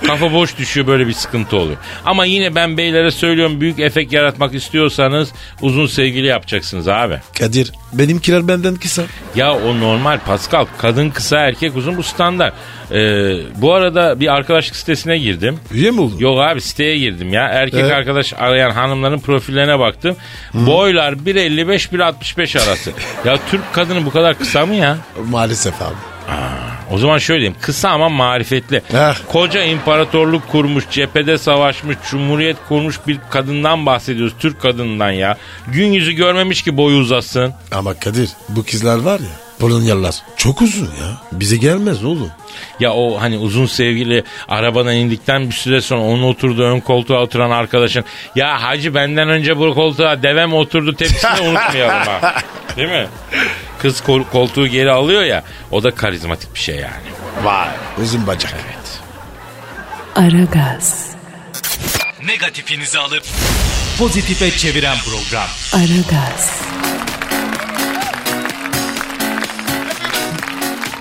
Kafa 0.07 0.33
boş 0.33 0.57
düşüyor 0.57 0.88
böyle 0.88 1.07
bir 1.07 1.13
sıkıntı 1.13 1.57
oluyor. 1.57 1.77
Ama 2.05 2.25
yine 2.25 2.55
ben 2.55 2.77
beylere 2.77 3.11
söylüyorum 3.11 3.61
büyük 3.61 3.79
efekt 3.79 4.13
yaratmak 4.13 4.53
istiyorsanız 4.55 5.29
uzun 5.61 5.88
sevgili 5.88 6.27
yapacaksınız 6.27 6.88
abi. 6.88 7.19
Kadir 7.39 7.71
benimkiler 7.93 8.48
benden 8.48 8.75
kısa. 8.75 9.03
Ya 9.36 9.53
o 9.53 9.79
normal 9.79 10.19
Pascal. 10.19 10.65
Kadın 10.77 11.10
kısa 11.10 11.38
erkek 11.38 11.75
uzun 11.75 11.98
bu 11.98 12.03
standart. 12.03 12.53
Ee, 12.91 12.96
bu 13.55 13.74
arada 13.74 14.19
bir 14.19 14.34
arkadaşlık 14.34 14.75
sitesine 14.75 15.17
girdim. 15.17 15.60
Üye 15.72 15.91
mi 15.91 16.01
oldun? 16.01 16.17
Yok 16.17 16.39
abi 16.39 16.62
siteye 16.62 16.98
girdim 16.98 17.34
ya. 17.34 17.43
Erkek 17.48 17.79
Evet. 17.79 17.91
arkadaş 17.91 18.34
arayan 18.34 18.72
hanımların 18.72 19.19
profillerine 19.19 19.79
baktım. 19.79 20.15
Boylar 20.53 21.13
1.55-1.65 21.13 22.67
arası. 22.67 22.91
ya 23.25 23.38
Türk 23.51 23.74
kadını 23.74 24.05
bu 24.05 24.12
kadar 24.12 24.38
kısa 24.38 24.65
mı 24.65 24.75
ya? 24.75 24.98
Maalesef 25.29 25.81
abi. 25.81 25.96
O 26.91 26.98
zaman 26.98 27.17
şöyle 27.17 27.39
diyeyim. 27.39 27.58
Kısa 27.62 27.89
ama 27.89 28.10
marifetli. 28.10 28.81
Heh. 28.91 29.13
Koca 29.27 29.63
imparatorluk 29.63 30.48
kurmuş, 30.48 30.84
cephede 30.91 31.38
savaşmış, 31.38 31.98
cumhuriyet 32.12 32.58
kurmuş 32.67 33.00
bir 33.08 33.19
kadından 33.29 33.86
bahsediyoruz. 33.86 34.34
Türk 34.39 34.62
kadından 34.62 35.12
ya. 35.12 35.38
Gün 35.67 35.91
yüzü 35.91 36.12
görmemiş 36.12 36.62
ki 36.62 36.77
boyu 36.77 36.98
uzasın. 36.98 37.53
Ama 37.72 37.93
Kadir 37.93 38.29
bu 38.50 38.63
kızlar 38.63 38.98
var 39.00 39.19
ya 39.19 39.49
Polonyalılar 39.59 40.15
çok 40.37 40.61
uzun 40.61 40.85
ya. 40.85 41.21
Bize 41.31 41.57
gelmez 41.57 42.03
oğlum. 42.03 42.31
Ya 42.79 42.93
o 42.93 43.21
hani 43.21 43.37
uzun 43.37 43.65
sevgili 43.65 44.23
arabadan 44.47 44.95
indikten 44.95 45.47
bir 45.49 45.55
süre 45.55 45.81
sonra 45.81 46.01
onun 46.01 46.23
oturduğu 46.23 46.63
ön 46.63 46.79
koltuğa 46.79 47.21
oturan 47.21 47.51
arkadaşın 47.51 48.03
ya 48.35 48.63
hacı 48.63 48.95
benden 48.95 49.29
önce 49.29 49.57
bu 49.57 49.73
koltuğa 49.73 50.23
devem 50.23 50.53
oturdu 50.53 50.95
tepkisini 50.95 51.39
unutmayalım 51.41 52.07
ha. 52.07 52.35
Değil 52.77 52.89
mi? 52.89 53.07
Kız 53.81 54.01
kol- 54.01 54.23
koltuğu 54.23 54.67
geri 54.67 54.91
alıyor 54.91 55.23
ya 55.23 55.43
o 55.71 55.83
da 55.83 55.95
karizmatik 55.95 56.55
bir 56.55 56.59
şey 56.59 56.75
yani. 56.75 56.93
Vay. 57.43 57.67
Uzun 58.03 58.27
bacak. 58.27 58.53
Aragaz, 60.15 61.09
Negatifinizi 62.25 62.99
alıp 62.99 63.23
pozitife 63.97 64.51
çeviren 64.51 64.97
program. 64.97 65.47
Aragaz, 65.73 66.61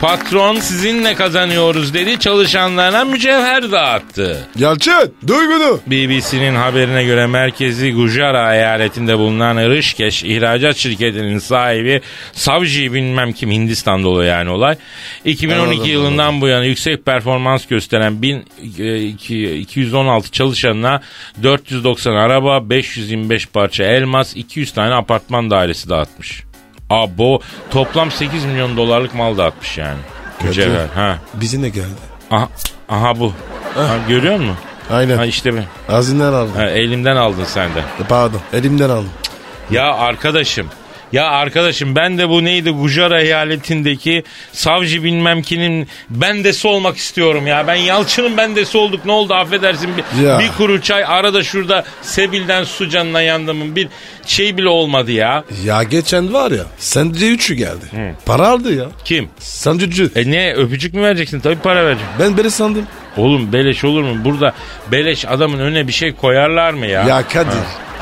Patron 0.00 0.57
sizinle 0.57 1.14
kazanıyoruz 1.14 1.95
dedi 1.95 2.19
çalışanlarına 2.19 3.05
mücevher 3.05 3.73
dağıttı. 3.73 4.49
Yalçın 4.59 5.14
duy 5.26 5.47
bunu. 5.47 5.81
BBC'nin 5.87 6.55
haberine 6.55 7.05
göre 7.05 7.26
merkezi 7.26 7.93
Gujarat 7.93 8.55
eyaletinde 8.55 9.19
bulunan 9.19 9.57
Rishikesh 9.57 10.25
ihracat 10.25 10.76
şirketinin 10.76 11.38
sahibi 11.38 12.00
Savji 12.33 12.93
bilmem 12.93 13.33
kim 13.33 13.50
Hindistan'da 13.50 14.09
oluyor 14.09 14.28
yani 14.28 14.50
olay. 14.50 14.76
2012 15.25 15.73
Anladım, 15.73 15.90
yılından 15.90 16.40
bu 16.40 16.49
yana 16.49 16.64
yüksek 16.64 17.07
performans 17.07 17.67
gösteren 17.67 18.23
1216 18.23 20.31
çalışanına 20.31 21.00
490 21.43 22.12
araba, 22.12 22.71
525 22.71 23.47
parça 23.47 23.85
elmas, 23.85 24.37
200 24.37 24.73
tane 24.73 24.95
apartman 24.95 25.50
dairesi 25.50 25.88
dağıtmış. 25.88 26.48
Abo 26.90 27.40
toplam 27.71 28.11
8 28.11 28.45
milyon 28.45 28.76
dolarlık 28.76 29.14
mal 29.14 29.38
dağıtmış 29.38 29.78
yani. 29.78 29.99
Mücevher. 30.45 30.87
Ha. 30.95 31.18
Bize 31.35 31.62
ne 31.62 31.68
geldi? 31.68 31.87
Aha, 32.30 32.49
aha 32.88 33.21
bu. 33.21 33.33
Ha, 33.75 33.87
görüyor 34.09 34.37
musun? 34.37 34.57
Aynen. 34.90 35.16
Ha 35.16 35.26
işte 35.26 35.52
bu. 35.52 35.59
Ağzından 35.92 36.33
aldım. 36.33 36.54
Ha, 36.57 36.71
elimden 36.71 37.16
aldın 37.16 37.45
sen 37.45 37.75
de. 37.75 37.78
E, 37.78 38.04
Pardon 38.09 38.40
elimden 38.52 38.90
aldım. 38.90 39.11
Ya 39.71 39.95
arkadaşım. 39.95 40.68
Ya 41.12 41.26
arkadaşım 41.30 41.94
ben 41.96 42.18
de 42.18 42.28
bu 42.28 42.44
neydi 42.44 42.70
Gujarat 42.70 43.22
eyaletindeki 43.22 44.22
savcı 44.52 45.02
bilmem 45.04 45.42
kinin 45.42 45.88
bendesi 46.10 46.68
olmak 46.68 46.96
istiyorum 46.96 47.46
ya. 47.46 47.66
Ben 47.66 47.74
Yalçın'ın 47.74 48.36
bendesi 48.36 48.78
olduk 48.78 49.04
ne 49.04 49.12
oldu 49.12 49.34
affedersin 49.34 49.90
bir, 49.96 50.22
Ya. 50.24 50.38
bir 50.38 50.48
kuru 50.58 50.82
çay 50.82 51.04
arada 51.04 51.44
şurada 51.44 51.84
Sebil'den 52.02 52.64
su 52.64 52.88
canına 52.88 53.22
yandımın 53.22 53.76
bir 53.76 53.88
şey 54.26 54.56
bile 54.56 54.68
olmadı 54.68 55.12
ya. 55.12 55.44
Ya 55.64 55.82
geçen 55.82 56.34
var 56.34 56.50
ya 56.50 56.64
sence 56.78 57.28
üçü 57.28 57.54
geldi. 57.54 58.14
Para 58.26 58.48
aldı 58.48 58.74
ya. 58.74 58.86
Kim? 59.04 59.28
Sancıcı. 59.38 60.10
E 60.16 60.30
ne 60.30 60.52
öpücük 60.54 60.94
mü 60.94 61.02
vereceksin 61.02 61.40
tabii 61.40 61.58
para 61.58 61.84
vereceksin. 61.86 62.10
Ben 62.20 62.36
beni 62.36 62.50
sandım. 62.50 62.86
Oğlum 63.16 63.52
beleş 63.52 63.84
olur 63.84 64.02
mu? 64.02 64.24
Burada 64.24 64.52
beleş 64.92 65.24
adamın 65.24 65.58
önüne 65.58 65.88
bir 65.88 65.92
şey 65.92 66.12
koyarlar 66.14 66.72
mı 66.72 66.86
ya? 66.86 67.02
Ya 67.02 67.28
Kadir 67.28 67.58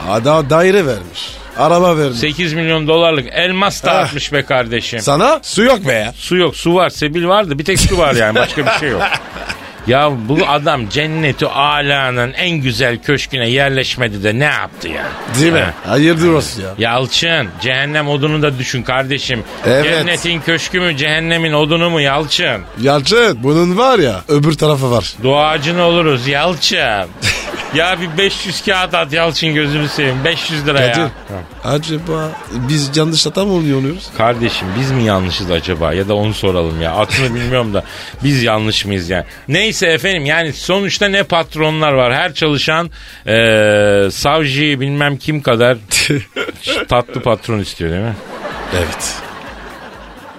adam 0.08 0.50
daire 0.50 0.86
vermiş. 0.86 1.30
Araba 1.58 1.96
vermiş. 1.98 2.18
8 2.18 2.52
milyon 2.54 2.88
dolarlık 2.88 3.26
elmas 3.32 3.84
Ah. 3.84 3.88
dağıtmış 3.88 4.32
be 4.32 4.42
kardeşim. 4.42 5.00
Sana 5.00 5.40
su 5.42 5.62
yok 5.62 5.86
be 5.88 5.92
ya. 5.92 6.12
Su 6.16 6.36
yok 6.36 6.56
su 6.56 6.74
var 6.74 6.90
sebil 6.90 7.24
vardı 7.26 7.58
bir 7.58 7.64
tek 7.64 7.80
su 7.80 7.98
var 7.98 8.14
yani 8.14 8.34
başka 8.34 8.66
bir 8.66 8.70
şey 8.80 8.88
yok. 8.88 9.02
Ya 9.86 10.10
bu 10.28 10.38
adam 10.48 10.88
cenneti 10.88 11.46
alanın 11.46 12.32
en 12.32 12.50
güzel 12.50 12.98
köşküne 13.02 13.48
yerleşmedi 13.50 14.24
de 14.24 14.38
ne 14.38 14.44
yaptı 14.44 14.88
ya? 14.88 15.02
Değil 15.40 15.52
mi? 15.52 15.58
Ha. 15.60 15.72
Hayırdır 15.90 16.28
olsun 16.32 16.62
ya. 16.62 16.68
Yalçın 16.78 17.48
cehennem 17.60 18.08
odunu 18.08 18.42
da 18.42 18.58
düşün 18.58 18.82
kardeşim. 18.82 19.44
Evet. 19.66 19.84
Cennetin 19.84 20.40
köşkü 20.40 20.80
mü 20.80 20.96
cehennemin 20.96 21.52
odunu 21.52 21.90
mu 21.90 22.00
Yalçın? 22.00 22.60
Yalçın 22.80 23.38
bunun 23.42 23.78
var 23.78 23.98
ya 23.98 24.20
öbür 24.28 24.52
tarafı 24.52 24.90
var. 24.90 25.14
Duacın 25.22 25.78
oluruz 25.78 26.28
Yalçın. 26.28 27.06
ya 27.74 27.96
bir 28.00 28.18
500 28.18 28.64
kağıt 28.64 28.94
at 28.94 29.12
Yalçın 29.12 29.54
gözünü 29.54 29.88
seveyim 29.88 30.24
500 30.24 30.66
lira 30.66 30.78
Kadir 30.78 31.00
ya. 31.00 31.10
acaba 31.64 32.30
biz 32.52 32.96
yanlış 32.96 33.26
hata 33.26 33.44
mı 33.44 33.52
oluyoruz? 33.52 34.08
Kardeşim 34.18 34.68
biz 34.80 34.90
mi 34.90 35.02
yanlışız 35.04 35.50
acaba 35.50 35.92
ya 35.92 36.08
da 36.08 36.14
onu 36.14 36.34
soralım 36.34 36.82
ya. 36.82 36.92
Atını 36.92 37.34
bilmiyorum 37.34 37.74
da 37.74 37.84
biz 38.24 38.42
yanlış 38.42 38.84
mıyız 38.84 39.10
yani. 39.10 39.24
Neyse 39.48 39.86
efendim 39.86 40.26
yani 40.26 40.52
sonuçta 40.52 41.08
ne 41.08 41.22
patronlar 41.22 41.92
var. 41.92 42.14
Her 42.14 42.34
çalışan 42.34 42.90
eee 43.26 44.08
savcıyı 44.12 44.80
bilmem 44.80 45.16
kim 45.16 45.42
kadar 45.42 45.76
tatlı 46.88 47.22
patron 47.22 47.58
istiyor 47.58 47.90
değil 47.90 48.02
mi? 48.02 48.16
Evet. 48.76 49.14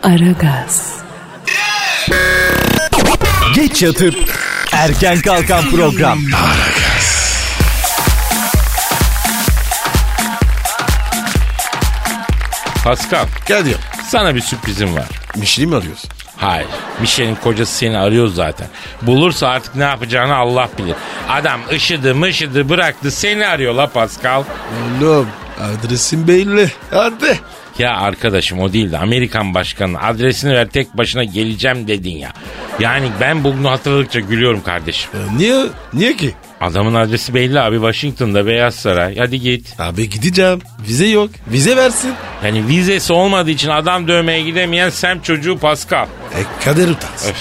Aragaz, 0.04 0.94
Geç 3.56 3.82
yatıp 3.84 4.16
erken 4.74 5.22
kalkan 5.22 5.70
program. 5.70 6.20
Pascal 12.88 13.26
Kadir. 13.48 13.76
sana 14.08 14.36
bir 14.36 14.42
sürprizim 14.42 14.96
var. 14.96 15.06
Mişli 15.36 15.68
mi 15.68 15.76
arıyorsun? 15.76 16.10
Hayır. 16.38 16.68
Mişel'in 17.02 17.36
kocası 17.36 17.76
seni 17.78 17.98
arıyor 17.98 18.28
zaten. 18.28 18.68
Bulursa 19.02 19.48
artık 19.48 19.76
ne 19.76 19.84
yapacağını 19.84 20.36
Allah 20.36 20.70
bilir. 20.78 20.96
Adam 21.30 21.62
ışıdı 21.72 22.16
mışıdı 22.16 22.70
bıraktı 22.70 23.12
seni 23.12 23.48
arıyor 23.48 23.74
la 23.74 23.88
Pascal. 23.88 24.44
Oğlum 25.02 25.28
adresim 25.62 26.28
belli. 26.28 26.72
Hadi. 26.92 27.40
Ya 27.80 27.98
arkadaşım 27.98 28.60
o 28.60 28.74
değil 28.74 28.92
de 28.92 28.98
Amerikan 28.98 29.54
başkanının 29.54 30.00
adresini 30.04 30.54
ver 30.54 30.68
tek 30.68 30.98
başına 30.98 31.24
geleceğim 31.24 31.88
dedin 31.88 32.18
ya. 32.18 32.34
Yani 32.80 33.10
ben 33.22 33.44
bugünü 33.44 33.68
hatırladıkça 33.68 34.20
gülüyorum 34.20 34.64
kardeşim. 34.64 35.12
E, 35.14 35.38
niye? 35.38 35.66
Niye 35.94 36.16
ki? 36.16 36.36
Adamın 36.62 36.96
adresi 36.96 37.34
belli 37.34 37.60
abi 37.60 37.76
Washington'da 37.76 38.46
Beyaz 38.46 38.76
Saray. 38.76 39.18
Hadi 39.18 39.40
git. 39.40 39.80
Abi 39.80 40.10
gideceğim. 40.10 40.62
Vize 40.88 41.08
yok. 41.08 41.30
Vize 41.48 41.76
versin. 41.78 42.14
Yani 42.46 42.68
vizesi 42.68 43.14
olmadığı 43.14 43.52
için 43.52 43.70
adam 43.70 44.08
dövmeye 44.08 44.42
gidemeyen 44.42 44.90
sem 44.90 45.22
çocuğu 45.22 45.58
Pascal. 45.58 46.06
E 46.06 46.64
kader 46.66 46.88
utansın. 46.88 47.34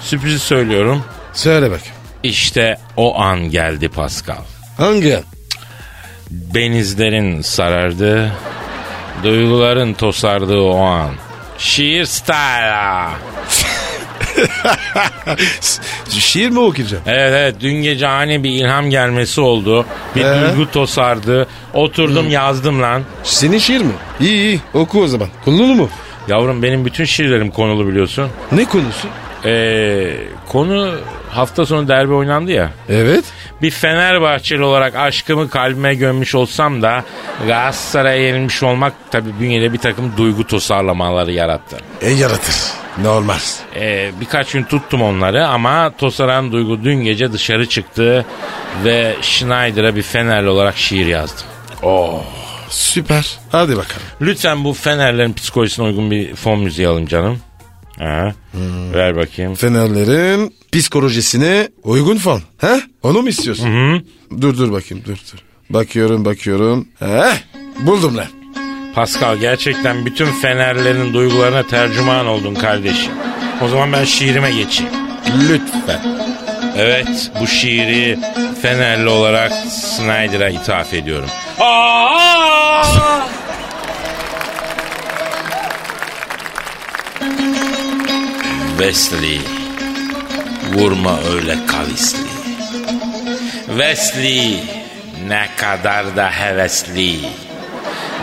Sürprizi 0.00 0.38
söylüyorum. 0.38 1.04
Söyle 1.32 1.70
bak. 1.70 1.80
İşte 2.22 2.78
o 2.96 3.20
an 3.20 3.40
geldi 3.50 3.88
Pascal. 3.88 4.42
Hangi 4.76 5.16
an? 5.16 5.22
Benizlerin 6.30 7.40
sarardı. 7.42 8.32
Duyguların 9.22 9.94
tosardığı 9.94 10.60
o 10.60 10.76
an. 10.78 11.10
Şiir 11.58 12.04
style. 12.04 13.08
Şiir 16.10 16.50
mi 16.50 16.58
okuyacağım? 16.60 17.02
Evet 17.06 17.32
evet 17.36 17.54
dün 17.60 17.82
gece 17.82 18.08
ani 18.08 18.44
bir 18.44 18.50
ilham 18.50 18.90
gelmesi 18.90 19.40
oldu. 19.40 19.86
Bir 20.16 20.24
Ee? 20.24 20.40
duygu 20.40 20.70
tosardı. 20.70 21.46
Oturdum 21.74 22.30
yazdım 22.30 22.82
lan. 22.82 23.02
Senin 23.22 23.58
şiir 23.58 23.80
mi? 23.80 23.92
İyi 24.20 24.30
iyi 24.36 24.60
oku 24.74 25.02
o 25.02 25.06
zaman. 25.06 25.28
Konulu 25.44 25.74
mu? 25.74 25.88
Yavrum 26.28 26.62
benim 26.62 26.84
bütün 26.84 27.04
şiirlerim 27.04 27.50
konulu 27.50 27.88
biliyorsun. 27.88 28.28
Ne 28.52 28.64
konusu? 28.64 29.08
Ee, 29.44 30.16
konu 30.48 30.94
hafta 31.30 31.66
sonu 31.66 31.88
derbi 31.88 32.12
oynandı 32.14 32.52
ya. 32.52 32.70
Evet. 32.88 33.24
Bir 33.62 33.70
Fenerbahçeli 33.70 34.62
olarak 34.62 34.96
aşkımı 34.96 35.50
kalbime 35.50 35.94
gömmüş 35.94 36.34
olsam 36.34 36.82
da 36.82 37.04
Galatasaray'a 37.46 38.22
yenilmiş 38.26 38.62
olmak 38.62 38.92
tabii 39.10 39.30
bünyede 39.40 39.72
bir 39.72 39.78
takım 39.78 40.12
duygu 40.16 40.46
tosarlamaları 40.46 41.32
yarattı. 41.32 41.76
E 42.00 42.10
yaratır. 42.10 42.54
Normal. 43.02 43.38
Ee, 43.76 44.10
birkaç 44.20 44.52
gün 44.52 44.62
tuttum 44.64 45.02
onları 45.02 45.46
ama 45.46 45.92
tosaran 45.98 46.52
duygu 46.52 46.84
dün 46.84 47.04
gece 47.04 47.32
dışarı 47.32 47.68
çıktı 47.68 48.26
ve 48.84 49.16
Schneider'a 49.22 49.96
bir 49.96 50.02
Fenerli 50.02 50.48
olarak 50.48 50.76
şiir 50.76 51.06
yazdım. 51.06 51.46
Süper. 52.68 53.38
Hadi 53.52 53.76
bakalım. 53.76 54.02
Lütfen 54.20 54.64
bu 54.64 54.72
Fenerlerin 54.74 55.32
psikolojisine 55.32 55.86
uygun 55.86 56.10
bir 56.10 56.34
fon 56.34 56.58
müziği 56.60 56.88
alın 56.88 57.06
canım. 57.06 57.40
Ha, 57.98 58.34
Ver 58.94 59.16
bakayım. 59.16 59.54
Fenerlerin 59.54 60.54
psikolojisine 60.72 61.68
uygun 61.82 62.16
fon. 62.16 62.42
He? 62.58 62.80
Onu 63.02 63.22
mu 63.22 63.28
istiyorsun? 63.28 64.02
Dur 64.40 64.56
dur 64.58 64.72
bakayım 64.72 65.04
dur 65.06 65.16
dur. 65.32 65.38
Bakıyorum 65.70 66.24
bakıyorum. 66.24 66.88
He? 66.98 67.22
Buldum 67.80 68.16
lan. 68.16 68.26
Pascal 68.94 69.36
gerçekten 69.36 70.06
bütün 70.06 70.26
Fenerlerin 70.26 71.14
duygularına 71.14 71.66
tercüman 71.66 72.26
oldun 72.26 72.54
kardeşim. 72.54 73.12
O 73.62 73.68
zaman 73.68 73.92
ben 73.92 74.04
şiirime 74.04 74.50
geçeyim. 74.50 74.92
Lütfen. 75.48 76.00
Evet 76.76 77.30
bu 77.40 77.46
şiiri 77.46 78.18
Fenerli 78.62 79.08
olarak 79.08 79.52
Snyder'a 79.70 80.48
ithaf 80.48 80.94
ediyorum. 80.94 81.28
Aa! 81.60 82.25
Wesley 88.78 89.40
vurma 90.72 91.20
öyle 91.34 91.56
kavisli. 91.66 92.28
Wesley 93.66 94.60
ne 95.28 95.48
kadar 95.56 96.16
da 96.16 96.30
hevesli. 96.30 97.18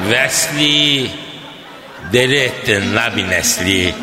Wesley 0.09 1.11
deli 2.13 2.35
ettin 2.35 2.95
la 2.95 3.15
bir 3.15 3.29
nesli. 3.29 3.93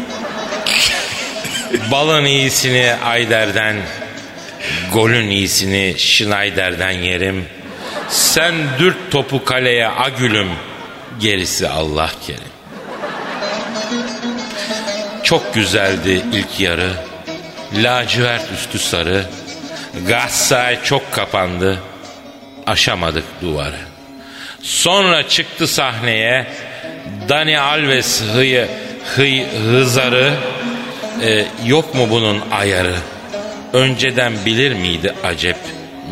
Balın 1.90 2.24
iyisini 2.24 2.94
Ayder'den, 3.04 3.76
golün 4.92 5.28
iyisini 5.28 5.94
Schneider'den 5.98 6.90
yerim. 6.90 7.46
Sen 8.08 8.54
dürt 8.78 9.10
topu 9.10 9.44
kaleye 9.44 9.88
agülüm, 9.88 10.48
gerisi 11.20 11.68
Allah 11.68 12.10
kerim. 12.26 12.49
Çok 15.31 15.55
güzeldi 15.55 16.23
ilk 16.33 16.61
yarı. 16.61 16.90
Lacivert 17.75 18.53
üstü 18.53 18.79
sarı. 18.79 19.25
Galatasaray 20.09 20.83
çok 20.83 21.12
kapandı. 21.12 21.79
Aşamadık 22.66 23.25
duvarı. 23.43 23.79
Sonra 24.62 25.29
çıktı 25.29 25.66
sahneye 25.66 26.47
Dani 27.29 27.61
Alves 27.61 28.23
hıyı, 28.35 28.69
hıy, 29.16 29.45
hızarı. 29.47 30.33
Ee, 31.23 31.45
yok 31.66 31.95
mu 31.95 32.07
bunun 32.11 32.40
ayarı? 32.53 32.97
Önceden 33.73 34.33
bilir 34.47 34.73
miydi 34.73 35.14
acep 35.25 35.57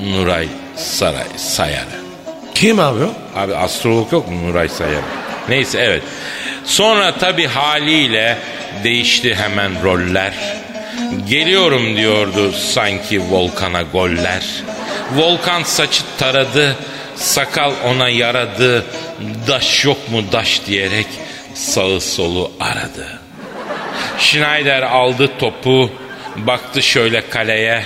Nuray 0.04 0.48
Saray 0.76 1.28
Sayarı? 1.36 1.98
Kim 2.54 2.80
abi 2.80 3.04
o? 3.04 3.12
Abi 3.36 3.56
astrolog 3.56 4.12
yok 4.12 4.28
mu 4.28 4.48
Nuray 4.48 4.68
Sayar? 4.68 5.02
Neyse 5.48 5.78
evet. 5.80 6.02
Sonra 6.64 7.14
tabi 7.14 7.46
haliyle 7.46 8.38
değişti 8.84 9.34
hemen 9.34 9.82
roller. 9.82 10.32
Geliyorum 11.28 11.96
diyordu 11.96 12.52
sanki 12.52 13.20
Volkan'a 13.30 13.82
goller. 13.82 14.42
Volkan 15.14 15.62
saçı 15.62 16.02
taradı, 16.18 16.76
sakal 17.16 17.72
ona 17.86 18.08
yaradı. 18.08 18.84
Daş 19.48 19.84
yok 19.84 20.10
mu 20.10 20.24
daş 20.32 20.60
diyerek 20.66 21.06
sağı 21.54 22.00
solu 22.00 22.52
aradı. 22.60 23.20
Schneider 24.18 24.82
aldı 24.82 25.30
topu, 25.38 25.90
baktı 26.36 26.82
şöyle 26.82 27.28
kaleye. 27.28 27.84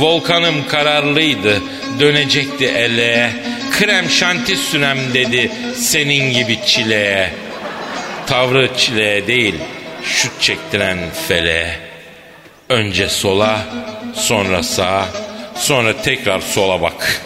Volkanım 0.00 0.68
kararlıydı, 0.68 1.62
dönecekti 2.00 2.66
eleğe. 2.66 3.30
Krem 3.78 4.10
şanti 4.10 4.56
sünem 4.56 5.14
dedi 5.14 5.52
senin 5.76 6.32
gibi 6.32 6.58
çileye. 6.66 7.30
Tavrı 8.26 8.76
çileye 8.76 9.26
değil, 9.26 9.54
şut 10.04 10.40
çektiren 10.40 10.98
feleğe. 11.28 11.78
Önce 12.68 13.08
sola, 13.08 13.60
sonra 14.14 14.62
sağa, 14.62 15.08
sonra 15.56 16.02
tekrar 16.02 16.40
sola 16.40 16.82
bak. 16.82 17.22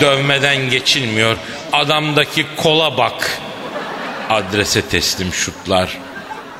Dövmeden 0.00 0.70
geçilmiyor, 0.70 1.36
adamdaki 1.72 2.46
kola 2.56 2.96
bak. 2.98 3.40
Adrese 4.30 4.82
teslim 4.82 5.32
şutlar, 5.34 5.98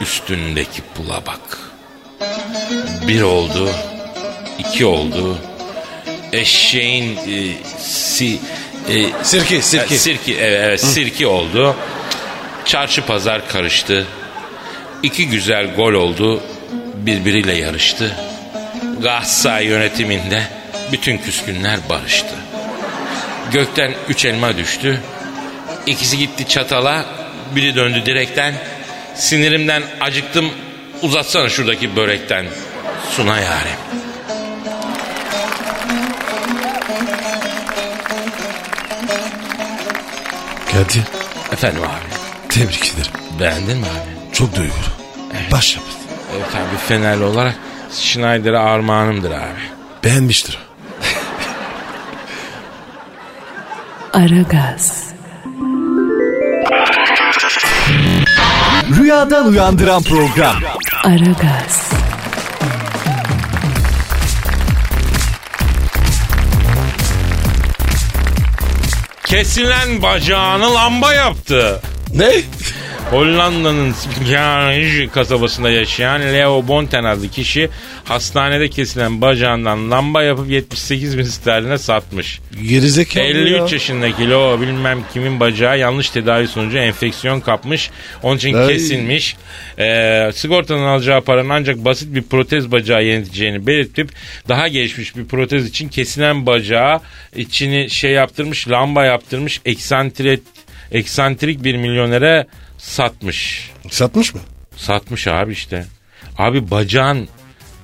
üstündeki 0.01 0.83
pula 0.95 1.27
bak. 1.27 1.59
Bir 3.09 3.23
oldu, 3.23 3.71
iki 4.59 4.87
oldu. 4.87 5.39
Eşeğin 6.33 7.17
e, 7.17 7.67
si, 7.79 8.39
e, 8.91 9.25
Sirki, 9.25 9.63
sirki. 9.63 9.95
e, 9.95 9.99
sirki, 9.99 10.37
evet, 10.41 10.61
evet 10.65 10.81
sirki 10.81 11.27
oldu. 11.27 11.77
Çarşı 12.65 13.07
pazar 13.07 13.49
karıştı. 13.49 14.07
İki 15.03 15.29
güzel 15.29 15.75
gol 15.75 15.93
oldu. 15.93 16.43
Birbiriyle 16.95 17.53
yarıştı. 17.59 18.17
Galatasaray 19.03 19.67
yönetiminde 19.67 20.43
bütün 20.93 21.19
küskünler 21.19 21.79
barıştı. 21.89 22.35
Gökten 23.53 23.93
üç 24.09 24.25
elma 24.25 24.57
düştü. 24.57 25.01
İkisi 25.87 26.19
gitti 26.19 26.49
çatala, 26.49 27.05
biri 27.57 27.75
döndü 27.75 28.03
direkten. 28.07 28.55
Sinirimden 29.15 29.83
acıktım, 30.01 30.51
uzatsana 31.03 31.49
şuradaki 31.49 31.97
börekten. 31.97 32.47
Suna 33.17 33.37
yarim. 33.41 34.00
Kadir 40.73 41.03
Efendim 41.53 41.83
abi, 41.83 42.15
tebrik 42.49 42.95
ederim. 42.95 43.13
beğendin 43.41 43.79
mi 43.79 43.87
abi? 43.87 44.35
Çok 44.35 44.55
duyuyorum. 44.57 44.81
Başyapıt. 45.53 45.91
Evet 46.37 46.55
abi 46.55 46.77
Fenerli 46.89 47.25
olarak 47.25 47.55
Schneider'e 47.93 48.59
armağanımdır 48.59 49.31
abi. 49.31 49.61
Beğenmiştir. 50.05 50.59
Aragaz, 54.13 55.05
Rüyadan 58.99 59.47
uyandıran 59.47 60.03
program. 60.03 60.57
Aragaz, 61.05 61.90
Kesilen 69.31 70.03
bacağını 70.03 70.75
lamba 70.75 71.15
yaptı. 71.15 71.83
Ne? 72.15 72.33
Hollanda'nın 73.11 73.93
Spikanij 73.93 75.11
kasabasında 75.13 75.71
yaşayan 75.71 76.21
Leo 76.21 76.69
Bonten 76.69 77.05
adlı 77.05 77.29
kişi 77.29 77.69
hastanede 78.05 78.69
kesilen 78.69 79.21
bacağından 79.21 79.91
lamba 79.91 80.23
yapıp 80.23 80.51
78 80.51 81.19
bin 81.19 81.23
sterline 81.23 81.79
satmış. 81.79 82.41
Gerizekalı 82.69 83.25
53 83.25 83.59
ya. 83.59 83.67
yaşındaki 83.71 84.31
Leo 84.31 84.61
bilmem 84.61 84.99
kimin 85.13 85.41
bacağı 85.41 85.79
yanlış 85.79 86.11
tedavi 86.11 86.49
sonucu 86.49 86.79
enfeksiyon 86.79 87.41
kapmış. 87.41 87.91
Onun 88.23 88.37
için 88.37 88.55
Ay. 88.55 88.69
kesilmiş. 88.69 89.37
Ee, 89.79 90.31
sigortanın 90.35 90.87
alacağı 90.87 91.21
paranın 91.21 91.51
ancak 91.51 91.77
basit 91.77 92.15
bir 92.15 92.23
protez 92.23 92.73
bacağı 92.73 93.05
yöneteceğini 93.05 93.67
belirtip 93.67 94.11
daha 94.49 94.69
gelişmiş 94.69 95.17
bir 95.17 95.25
protez 95.25 95.67
için 95.67 95.89
kesilen 95.89 96.47
bacağı 96.47 97.01
içini 97.37 97.91
şey 97.91 98.11
yaptırmış 98.11 98.69
lamba 98.69 99.05
yaptırmış 99.05 99.61
eksantrik, 99.65 100.43
eksantrik 100.93 101.65
bir 101.65 101.77
milyonere 101.77 102.47
satmış. 102.81 103.71
Satmış 103.91 104.35
mı? 104.35 104.41
Satmış 104.77 105.29
abi 105.29 105.53
işte. 105.53 105.87
Abi 106.39 106.71
bacağın 106.71 107.29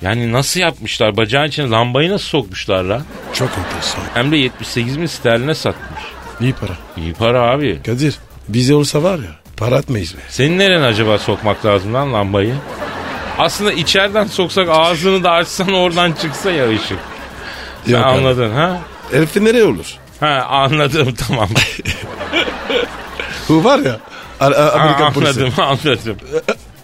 yani 0.02 0.32
nasıl 0.32 0.60
yapmışlar? 0.60 1.16
Bacağın 1.16 1.48
içine 1.48 1.70
lambayı 1.70 2.10
nasıl 2.10 2.24
sokmuşlar 2.26 2.84
la? 2.84 3.02
Çok 3.32 3.48
enteresan. 3.58 4.00
Hem 4.14 4.32
de 4.32 4.36
78 4.36 5.00
bin 5.00 5.06
sterline 5.06 5.54
satmış. 5.54 6.02
İyi 6.40 6.52
para. 6.52 6.72
İyi 6.96 7.12
para 7.12 7.42
abi. 7.50 7.82
Kadir 7.86 8.18
bize 8.48 8.74
olsa 8.74 9.02
var 9.02 9.18
ya 9.18 9.30
para 9.56 9.78
etmeyiz 9.78 10.16
be. 10.16 10.20
Senin 10.28 10.58
nereden 10.58 10.82
acaba 10.82 11.18
sokmak 11.18 11.66
lazım 11.66 11.94
lan 11.94 12.12
lambayı? 12.12 12.54
Aslında 13.38 13.72
içeriden 13.72 14.26
soksak 14.26 14.68
ağzını 14.70 15.24
da 15.24 15.30
açsan 15.30 15.72
oradan 15.72 16.12
çıksa 16.12 16.50
ya 16.50 16.68
ışık. 16.70 16.98
Sen 17.84 17.92
Yok 17.92 18.04
abi. 18.06 18.10
anladın 18.18 18.50
ha? 18.54 18.78
Herifi 19.10 19.44
nereye 19.44 19.64
olur? 19.64 19.94
Ha 20.20 20.46
anladım 20.50 21.14
tamam. 21.28 21.48
Bu 23.48 23.64
var 23.64 23.78
ya 23.78 24.00
A- 24.40 24.44
A- 24.46 24.56
Ha, 24.56 24.70
Amerikan 24.80 25.12
polisi. 25.12 25.40
anladım 25.40 25.54
anladım. 25.58 26.16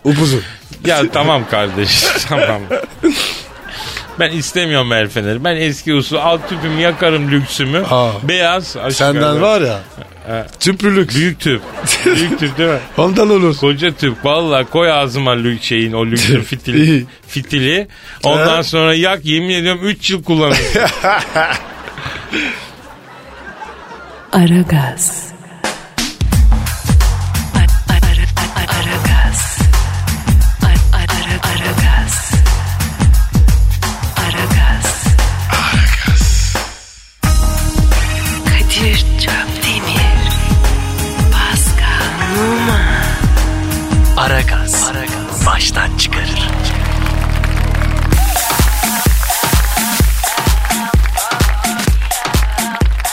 Upuzun. 0.04 0.42
Ya 0.86 1.02
tamam 1.12 1.42
kardeş 1.50 2.04
tamam. 2.28 2.60
Ben 4.20 4.30
istemiyorum 4.32 4.92
el 4.92 5.08
feneri. 5.08 5.44
Ben 5.44 5.56
eski 5.56 5.94
usul 5.94 6.16
alt 6.16 6.48
tüpümü 6.48 6.80
yakarım 6.80 7.30
lüksümü. 7.30 7.84
Aa. 7.90 8.10
Beyaz. 8.22 8.76
Senden 8.90 9.14
yukarı. 9.20 9.40
var 9.42 9.60
ya. 9.60 9.80
Tüplülük. 10.60 11.14
Büyük 11.14 11.40
tüp. 11.40 11.62
Büyük 12.06 12.38
tüp 12.38 12.58
değil 12.58 12.70
mi? 12.70 12.78
Ondan 12.96 13.30
olur. 13.30 13.56
Koca 13.56 13.92
tüp. 13.94 14.24
Valla 14.24 14.64
koy 14.64 14.92
ağzıma 14.92 15.30
lük 15.32 15.62
şeyin 15.62 15.92
o 15.92 16.06
lüksün 16.06 16.40
fitili. 16.40 17.04
Fitili. 17.28 17.88
Ondan 18.22 18.46
Ha? 18.56 18.62
sonra 18.62 18.94
yak 18.94 19.24
yemin 19.24 19.54
ediyorum 19.54 19.80
3 19.84 20.10
yıl 20.10 20.22
kullanırsın. 20.24 20.80
Aragaz. 24.32 25.31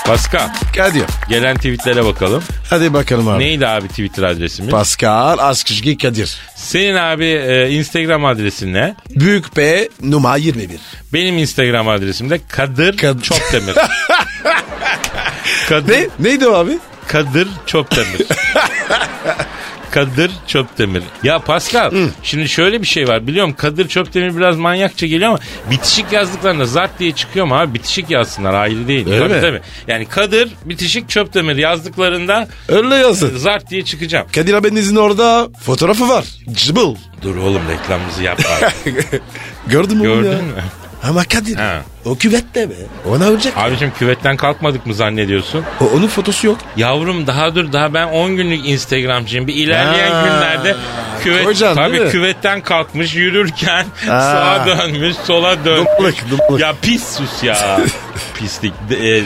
Pascal 0.10 0.50
Kadir. 0.76 1.04
gelen 1.30 1.56
tweetlere 1.58 2.06
bakalım. 2.06 2.44
Hadi 2.70 2.94
bakalım 2.94 3.28
abi. 3.28 3.44
Neydi 3.44 3.68
abi 3.68 3.88
Twitter 3.88 4.24
adresimiz? 4.24 4.72
Pascal 4.72 5.38
Askışgi 5.40 5.98
Kadir. 5.98 6.38
Senin 6.56 6.96
abi 6.96 7.26
e, 7.26 7.70
Instagram 7.70 8.26
adresin 8.26 8.74
ne? 8.74 8.96
Büyük 9.10 9.56
P 9.56 9.90
numara 10.02 10.38
21. 10.38 10.80
Benim 11.14 11.38
Instagram 11.38 11.88
adresim 11.88 12.30
de 12.30 12.40
Kadir 12.48 12.98
Kad- 12.98 13.22
Çopdemir. 13.22 13.76
Kadir, 15.70 15.94
Ne? 15.94 16.08
Neydi 16.20 16.48
o 16.48 16.54
abi? 16.54 16.80
Kadir 17.08 17.48
Çopdemir. 17.66 18.28
Kadir 19.92 20.32
Çöptemir. 20.48 21.04
Ya 21.24 21.40
Pascal 21.40 21.92
şimdi 22.24 22.50
şöyle 22.50 22.82
bir 22.82 22.88
şey 22.88 23.08
var. 23.08 23.28
Biliyorum 23.28 23.54
Kadir 23.58 23.88
Çöptemir 23.88 24.38
biraz 24.38 24.58
manyakça 24.58 25.08
geliyor 25.08 25.30
ama 25.30 25.40
bitişik 25.72 26.12
yazdıklarında 26.12 26.66
zart 26.66 27.00
diye 27.00 27.12
çıkıyor 27.12 27.46
mu 27.46 27.56
abi? 27.56 27.74
Bitişik 27.74 28.10
yazsınlar 28.10 28.54
ayrı 28.54 28.88
değil. 28.88 29.08
Öyle 29.08 29.20
tabii, 29.20 29.34
mi? 29.34 29.42
tabii. 29.42 29.62
Yani 29.88 30.06
Kadir 30.06 30.50
bitişik 30.66 31.10
Çöptemir 31.10 31.56
yazdıklarında 31.56 32.48
Öyle 32.68 32.96
yazın. 32.96 33.38
zart 33.38 33.70
diye 33.70 33.86
çıkacağım. 33.86 34.28
Kadir 34.36 34.54
abinizin 34.54 34.96
orada 34.96 35.48
fotoğrafı 35.66 36.10
var. 36.10 36.26
Cıbıl. 36.54 36.96
Dur 37.22 37.36
oğlum 37.36 37.62
reklamımızı 37.70 38.24
yapma. 38.24 38.46
Gördün 39.68 39.98
mü? 39.98 40.04
Gördün 40.04 40.44
mü? 40.44 40.64
Ama 41.04 41.24
Kadir 41.24 41.56
Ha. 41.56 41.82
o 42.06 42.16
küvette 42.18 42.70
be. 42.70 42.74
O 43.10 43.20
ne 43.20 43.26
olacak? 43.26 43.54
Abicim 43.58 43.92
küvetten 44.00 44.38
kalkmadık 44.38 44.86
mı 44.86 44.94
zannediyorsun? 44.94 45.64
O, 45.82 45.86
onun 45.86 46.08
fotosu 46.08 46.48
yok. 46.48 46.58
Yavrum 46.78 47.28
daha 47.28 47.56
dur 47.56 47.72
daha 47.74 47.94
ben 47.94 48.08
10 48.08 48.36
günlük 48.36 48.68
Instagramcıyım. 48.68 49.48
Bir 49.48 49.56
ilerleyen 49.56 50.12
Ha. 50.12 50.22
günlerde 50.26 50.76
küvet 51.24 51.46
değil 51.60 51.76
tabii 51.76 52.00
mi? 52.00 52.10
küvetten 52.10 52.62
kalkmış 52.62 53.16
yürürken 53.16 53.86
sağa 54.08 54.66
dönmüş 54.66 55.16
sola 55.16 55.66
dönmüş. 55.66 55.88
Dumbalık, 55.98 56.30
dumbalık. 56.32 56.62
Ya 56.62 56.74
pis 56.82 57.04
sus 57.18 57.44
ya. 57.44 57.80
Pislik. 58.40 58.74
De, 58.90 59.18
e, 59.18 59.24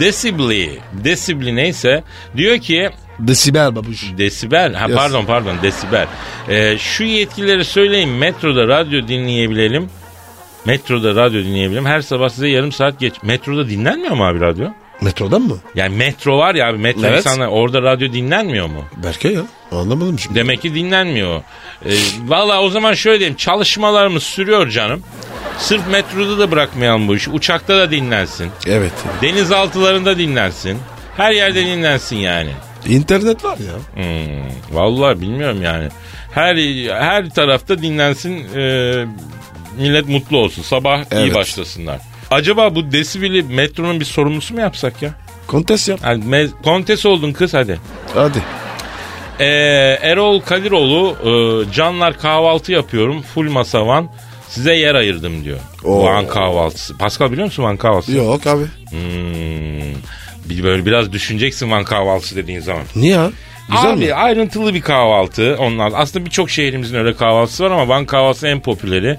Desibli. 0.00 0.78
Desibli 0.92 1.56
neyse 1.56 2.04
diyor 2.36 2.58
ki 2.58 2.90
Desibel 3.18 3.76
babuş. 3.76 4.04
Desibel. 4.18 4.74
Ha 4.74 4.86
Yes. 4.88 4.96
pardon 4.96 5.24
pardon 5.26 5.56
desibel. 5.62 6.06
Ee, 6.48 6.78
şu 6.78 7.04
yetkilileri 7.04 7.64
söyleyin 7.64 8.08
metroda 8.10 8.68
radyo 8.68 9.08
dinleyebilelim. 9.08 9.90
Metroda 10.72 11.14
radyo 11.14 11.44
dinleyebilirim. 11.44 11.86
Her 11.86 12.00
sabah 12.00 12.28
size 12.28 12.48
yarım 12.48 12.72
saat 12.72 13.00
geç. 13.00 13.14
Metroda 13.22 13.68
dinlenmiyor 13.68 14.14
mu 14.14 14.26
abi 14.26 14.40
radyo? 14.40 14.68
Metrodan 15.00 15.42
mı? 15.42 15.56
Yani 15.74 15.96
metro 15.96 16.38
var 16.38 16.54
ya 16.54 16.68
abi 16.68 16.78
metro 16.78 17.06
Evet. 17.06 17.18
insanlar 17.18 17.46
orada 17.48 17.82
radyo 17.82 18.12
dinlenmiyor 18.12 18.66
mu? 18.66 18.84
Berke 19.04 19.28
ya. 19.28 19.40
Anlamadım 19.72 20.18
şimdi. 20.18 20.34
Demek 20.38 20.62
ki 20.62 20.74
dinlenmiyor. 20.74 21.42
Ee, 21.86 21.90
Valla 22.26 22.62
o 22.62 22.68
zaman 22.70 22.94
şöyle 22.94 23.18
diyeyim 23.18 23.36
çalışmalarımız 23.36 24.22
sürüyor 24.22 24.68
canım. 24.68 25.02
Sırf 25.58 25.88
metroda 25.90 26.38
da 26.38 26.50
bırakmayalım 26.50 27.08
bu 27.08 27.16
işi. 27.16 27.30
Uçakta 27.30 27.76
da 27.78 27.90
dinlensin. 27.90 28.50
Evet. 28.66 28.92
Denizaltılarında 29.22 30.18
dinlensin. 30.18 30.78
Her 31.16 31.32
yerde 31.32 31.66
dinlensin 31.66 32.16
yani. 32.16 32.50
İnternet 32.88 33.44
var 33.44 33.58
ya. 33.58 34.04
Hmm, 34.04 34.76
vallahi 34.76 35.20
bilmiyorum 35.20 35.62
yani. 35.62 35.88
Her 36.32 36.56
her 37.00 37.30
tarafta 37.30 37.78
dinlensin. 37.82 38.46
e, 38.56 39.04
millet 39.78 40.08
mutlu 40.08 40.36
olsun. 40.38 40.62
Sabah 40.62 40.98
iyi 40.98 41.04
Evet. 41.12 41.34
başlasınlar. 41.34 41.98
Acaba 42.30 42.74
bu 42.74 42.92
desibili 42.92 43.42
metronun 43.42 44.00
bir 44.00 44.04
sorumlusu 44.04 44.54
mu 44.54 44.60
yapsak 44.60 45.02
ya? 45.02 45.10
Kontes 45.46 45.88
yap. 45.88 46.00
Yani 46.04 46.24
me- 46.24 46.50
kontes 46.64 47.06
oldun 47.06 47.32
kız 47.32 47.54
hadi. 47.54 47.80
Hadi. 48.14 48.42
Ee, 49.40 49.44
Erol 50.02 50.40
Kadiroğlu 50.40 51.16
e, 51.24 51.72
canlar 51.72 52.18
kahvaltı 52.18 52.72
yapıyorum 52.72 53.22
full 53.22 53.50
masavan 53.50 54.08
Size 54.48 54.74
yer 54.74 54.94
ayırdım 54.94 55.44
diyor. 55.44 55.58
Oo. 55.84 56.04
Van 56.04 56.26
kahvaltısı. 56.28 56.98
Pascal 56.98 57.30
biliyor 57.32 57.44
musun 57.46 57.62
Van 57.62 57.76
kahvaltısı? 57.76 58.12
Yok 58.16 58.46
abi. 58.46 58.64
Hmm. 58.90 58.98
Bir 60.44 60.64
böyle 60.64 60.86
biraz 60.86 61.12
düşüneceksin 61.12 61.70
Van 61.70 61.84
kahvaltısı 61.84 62.36
dediğin 62.36 62.60
zaman. 62.60 62.82
Niye 62.96 63.12
ya? 63.14 63.30
Güzel 63.70 63.90
Abi 63.92 64.06
mi? 64.06 64.14
ayrıntılı 64.14 64.74
bir 64.74 64.80
kahvaltı. 64.80 65.56
Onlar 65.60 65.92
aslında 65.94 66.24
birçok 66.26 66.50
şehrimizin 66.50 66.96
öyle 66.98 67.14
kahvaltısı 67.16 67.64
var 67.64 67.70
ama 67.70 67.88
Van 67.88 68.06
kahvaltısı 68.06 68.48
en 68.48 68.60
popüleri. 68.60 69.16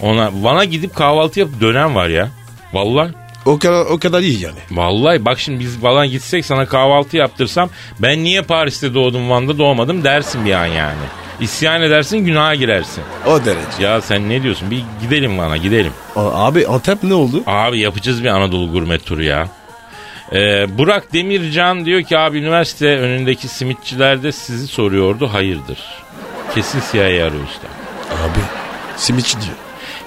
Ona 0.00 0.30
Van'a 0.42 0.64
gidip 0.64 0.94
kahvaltı 0.96 1.40
yapıp 1.40 1.60
dönen 1.60 1.94
var 1.94 2.08
ya. 2.08 2.28
Vallahi. 2.72 3.10
O 3.46 3.58
kadar, 3.58 3.86
o 3.86 3.98
kadar 3.98 4.20
iyi 4.20 4.40
yani. 4.42 4.58
Vallahi 4.70 5.24
bak 5.24 5.38
şimdi 5.40 5.60
biz 5.60 5.82
Van'a 5.82 6.06
gitsek 6.06 6.46
sana 6.46 6.66
kahvaltı 6.66 7.16
yaptırsam 7.16 7.70
ben 7.98 8.24
niye 8.24 8.42
Paris'te 8.42 8.94
doğdum 8.94 9.30
Van'da 9.30 9.58
doğmadım 9.58 10.04
dersin 10.04 10.44
bir 10.44 10.52
an 10.52 10.66
yani. 10.66 10.98
İsyan 11.40 11.82
edersin 11.82 12.18
günaha 12.18 12.54
girersin. 12.54 13.04
O 13.26 13.44
derece. 13.44 13.82
Ya 13.82 14.00
sen 14.00 14.28
ne 14.28 14.42
diyorsun? 14.42 14.70
Bir 14.70 14.82
gidelim 15.02 15.38
Van'a 15.38 15.56
gidelim. 15.56 15.92
A- 16.16 16.46
Abi 16.46 16.66
Antep 16.66 17.02
ne 17.02 17.14
oldu? 17.14 17.42
Abi 17.46 17.78
yapacağız 17.80 18.24
bir 18.24 18.28
Anadolu 18.28 18.72
gurme 18.72 18.98
turu 18.98 19.22
ya. 19.22 19.48
Ee, 20.34 20.78
Burak 20.78 21.12
Demircan 21.12 21.84
diyor 21.84 22.02
ki 22.02 22.18
abi 22.18 22.38
üniversite 22.38 22.86
önündeki 22.86 23.48
simitçiler 23.48 24.22
de 24.22 24.32
sizi 24.32 24.66
soruyordu 24.66 25.26
hayırdır. 25.32 25.78
Kesin 26.54 26.82
CIA 26.92 27.02
arıyor 27.04 27.44
usta. 27.48 27.68
Abi 28.24 28.38
simitçi 28.96 29.40
diyor. 29.40 29.54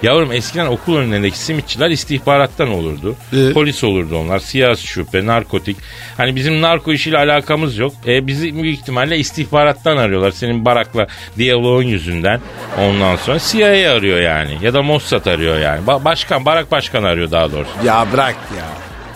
Yavrum 0.04 0.32
eskiden 0.32 0.66
okul 0.66 0.98
önündeki 0.98 1.40
simitçiler 1.40 1.90
istihbarattan 1.90 2.70
olurdu. 2.70 3.16
Ee? 3.34 3.54
Polis 3.54 3.84
olurdu 3.84 4.18
onlar. 4.18 4.40
Siyasi 4.40 4.88
şüphe, 4.88 5.26
narkotik. 5.26 5.78
Hani 6.18 6.36
bizim 6.36 6.62
narko 6.62 6.94
işiyle 6.94 7.18
alakamız 7.18 7.78
yok. 7.78 7.94
E, 8.08 8.28
bizi 8.28 8.64
büyük 8.64 8.80
ihtimalle 8.80 9.18
istihbarattan 9.18 9.98
arıyorlar. 9.98 10.32
Senin 10.32 10.66
Barak'la 10.66 11.08
diyaloğun 11.38 11.84
yüzünden. 11.84 12.40
Ondan 12.80 13.16
sonra 13.16 13.40
CIA 13.40 13.92
arıyor 13.96 14.20
yani. 14.20 14.58
Ya 14.62 14.74
da 14.74 14.82
Mossad 14.84 15.26
arıyor 15.26 15.60
yani. 15.60 15.86
Ba- 15.86 16.06
başkan, 16.06 16.46
Barak 16.46 16.72
Başkan 16.72 17.04
arıyor 17.04 17.32
daha 17.32 17.52
doğrusu. 17.52 17.72
Ya 17.86 18.08
bırak 18.14 18.36
ya. 18.58 18.66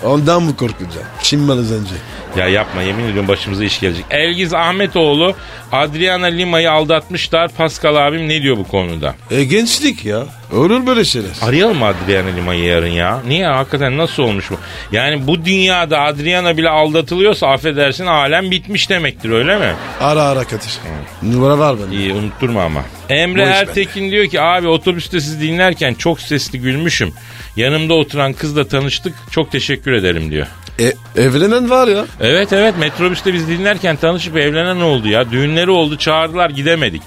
Ondan 0.04 0.44
mı 0.44 0.56
korkacaksın? 0.56 1.02
Çinmeniz 1.24 1.72
önce. 1.72 1.94
Ya 2.38 2.48
yapma 2.48 2.82
yemin 2.82 3.04
ediyorum 3.04 3.28
başımıza 3.28 3.64
iş 3.64 3.80
gelecek. 3.80 4.06
Elgiz 4.12 4.54
Ahmetoğlu 4.54 5.36
Adriana 5.72 6.26
Lima'yı 6.26 6.72
aldatmışlar. 6.72 7.52
Pascal 7.52 7.96
abim 8.08 8.30
ne 8.30 8.42
diyor 8.42 8.58
bu 8.58 8.64
konuda? 8.64 9.16
E 9.32 9.44
gençlik 9.44 10.06
ya. 10.06 10.24
Olur 10.54 10.88
böyle 10.88 11.06
şeyler. 11.06 11.30
Arayalım 11.42 11.78
mı 11.78 11.86
Adriana 11.86 12.28
Lima'yı 12.30 12.64
yarın 12.64 12.88
ya? 12.88 13.20
Niye 13.28 13.48
hakikaten 13.48 13.98
nasıl 13.98 14.24
olmuş 14.24 14.52
bu? 14.52 14.56
Yani 14.92 15.28
bu 15.28 15.46
dünyada 15.46 16.00
Adriana 16.02 16.58
bile 16.58 16.70
aldatılıyorsa 16.70 17.48
affedersin 17.48 18.06
alem 18.06 18.52
bitmiş 18.52 18.90
demektir 18.90 19.30
öyle 19.30 19.58
mi? 19.58 19.74
Ara 20.02 20.24
ara 20.24 20.44
Kadir. 20.44 20.78
Numara 21.24 21.60
var 21.60 21.76
bende. 21.80 21.96
İyi 21.96 22.14
unutturma 22.14 22.64
ama. 22.64 22.84
Emre 23.10 23.44
Ertekin 23.44 24.12
diyor 24.12 24.28
ki 24.28 24.42
abi 24.42 24.68
otobüste 24.68 25.20
sizi 25.22 25.42
dinlerken 25.42 25.94
çok 25.94 26.22
sesli 26.22 26.60
gülmüşüm. 26.60 27.14
Yanımda 27.56 27.94
oturan 27.94 28.34
kızla 28.34 28.68
tanıştık 28.68 29.14
çok 29.32 29.52
teşekkür 29.52 29.92
ederim 29.92 30.32
diyor. 30.32 30.48
E, 30.80 30.94
evlenen 31.22 31.70
var 31.70 31.88
ya. 31.88 32.06
Evet 32.22 32.54
evet 32.54 32.74
metrobüste 32.80 33.34
biz 33.34 33.48
dinlerken 33.48 33.96
tanışıp 33.96 34.38
evlenen 34.38 34.82
oldu 34.82 35.08
ya. 35.08 35.32
Düğünleri 35.32 35.72
oldu 35.72 35.98
çağırdılar 35.98 36.50
gidemedik. 36.50 37.02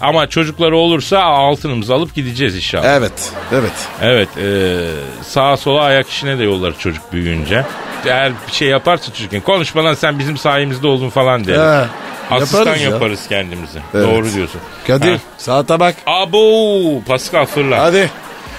Ama 0.00 0.26
çocukları 0.28 0.76
olursa 0.76 1.18
altınımızı 1.22 1.94
alıp 1.94 2.14
gideceğiz 2.14 2.56
inşallah. 2.56 2.84
Evet. 2.96 3.32
Evet. 3.52 3.72
Evet 4.02 4.28
e, 4.38 4.76
sağa 5.22 5.56
sola 5.56 5.82
ayak 5.82 6.08
işine 6.08 6.38
de 6.38 6.44
yollar 6.44 6.78
çocuk 6.78 7.12
büyüyünce. 7.12 7.64
Eğer 8.06 8.32
bir 8.48 8.52
şey 8.52 8.68
yaparsa 8.68 9.12
çocukken 9.12 9.40
konuşma 9.40 9.84
lan 9.84 9.94
sen 9.94 10.18
bizim 10.18 10.36
sayemizde 10.36 10.86
oldun 10.86 11.08
falan 11.10 11.44
deriz. 11.46 11.58
Ha, 11.60 11.86
Asistan 12.30 12.58
yaparız 12.60 12.82
ya. 12.82 12.90
yaparız 12.90 13.20
kendimizi. 13.28 13.78
Evet. 13.94 14.06
Doğru 14.08 14.32
diyorsun. 14.34 14.60
Kadir 14.86 15.12
Ha. 15.12 15.18
saate 15.38 15.80
bak. 15.80 15.94
Abo 16.06 17.02
Pascal 17.06 17.46
fırla. 17.46 17.82
Hadi. 17.82 18.10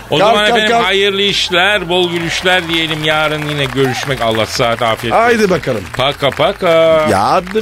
O 0.09 0.17
Kalk, 0.17 0.27
zaman 0.27 0.45
kalk, 0.47 0.49
efendim 0.57 0.71
kalk. 0.77 0.85
hayırlı 0.85 1.21
işler, 1.21 1.89
bol 1.89 2.11
gülüşler 2.11 2.67
diyelim. 2.67 3.03
Yarın 3.03 3.41
yine 3.49 3.65
görüşmek. 3.65 4.21
Allah 4.21 4.45
saat 4.45 4.81
afiyet 4.81 5.13
olsun. 5.15 5.23
Haydi 5.23 5.49
bakalım. 5.49 5.81
Paka 5.97 6.29
paka. 6.29 6.67
Ya 7.11 7.41
the 7.53 7.61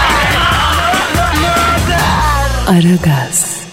Aragaz. 2.71 3.70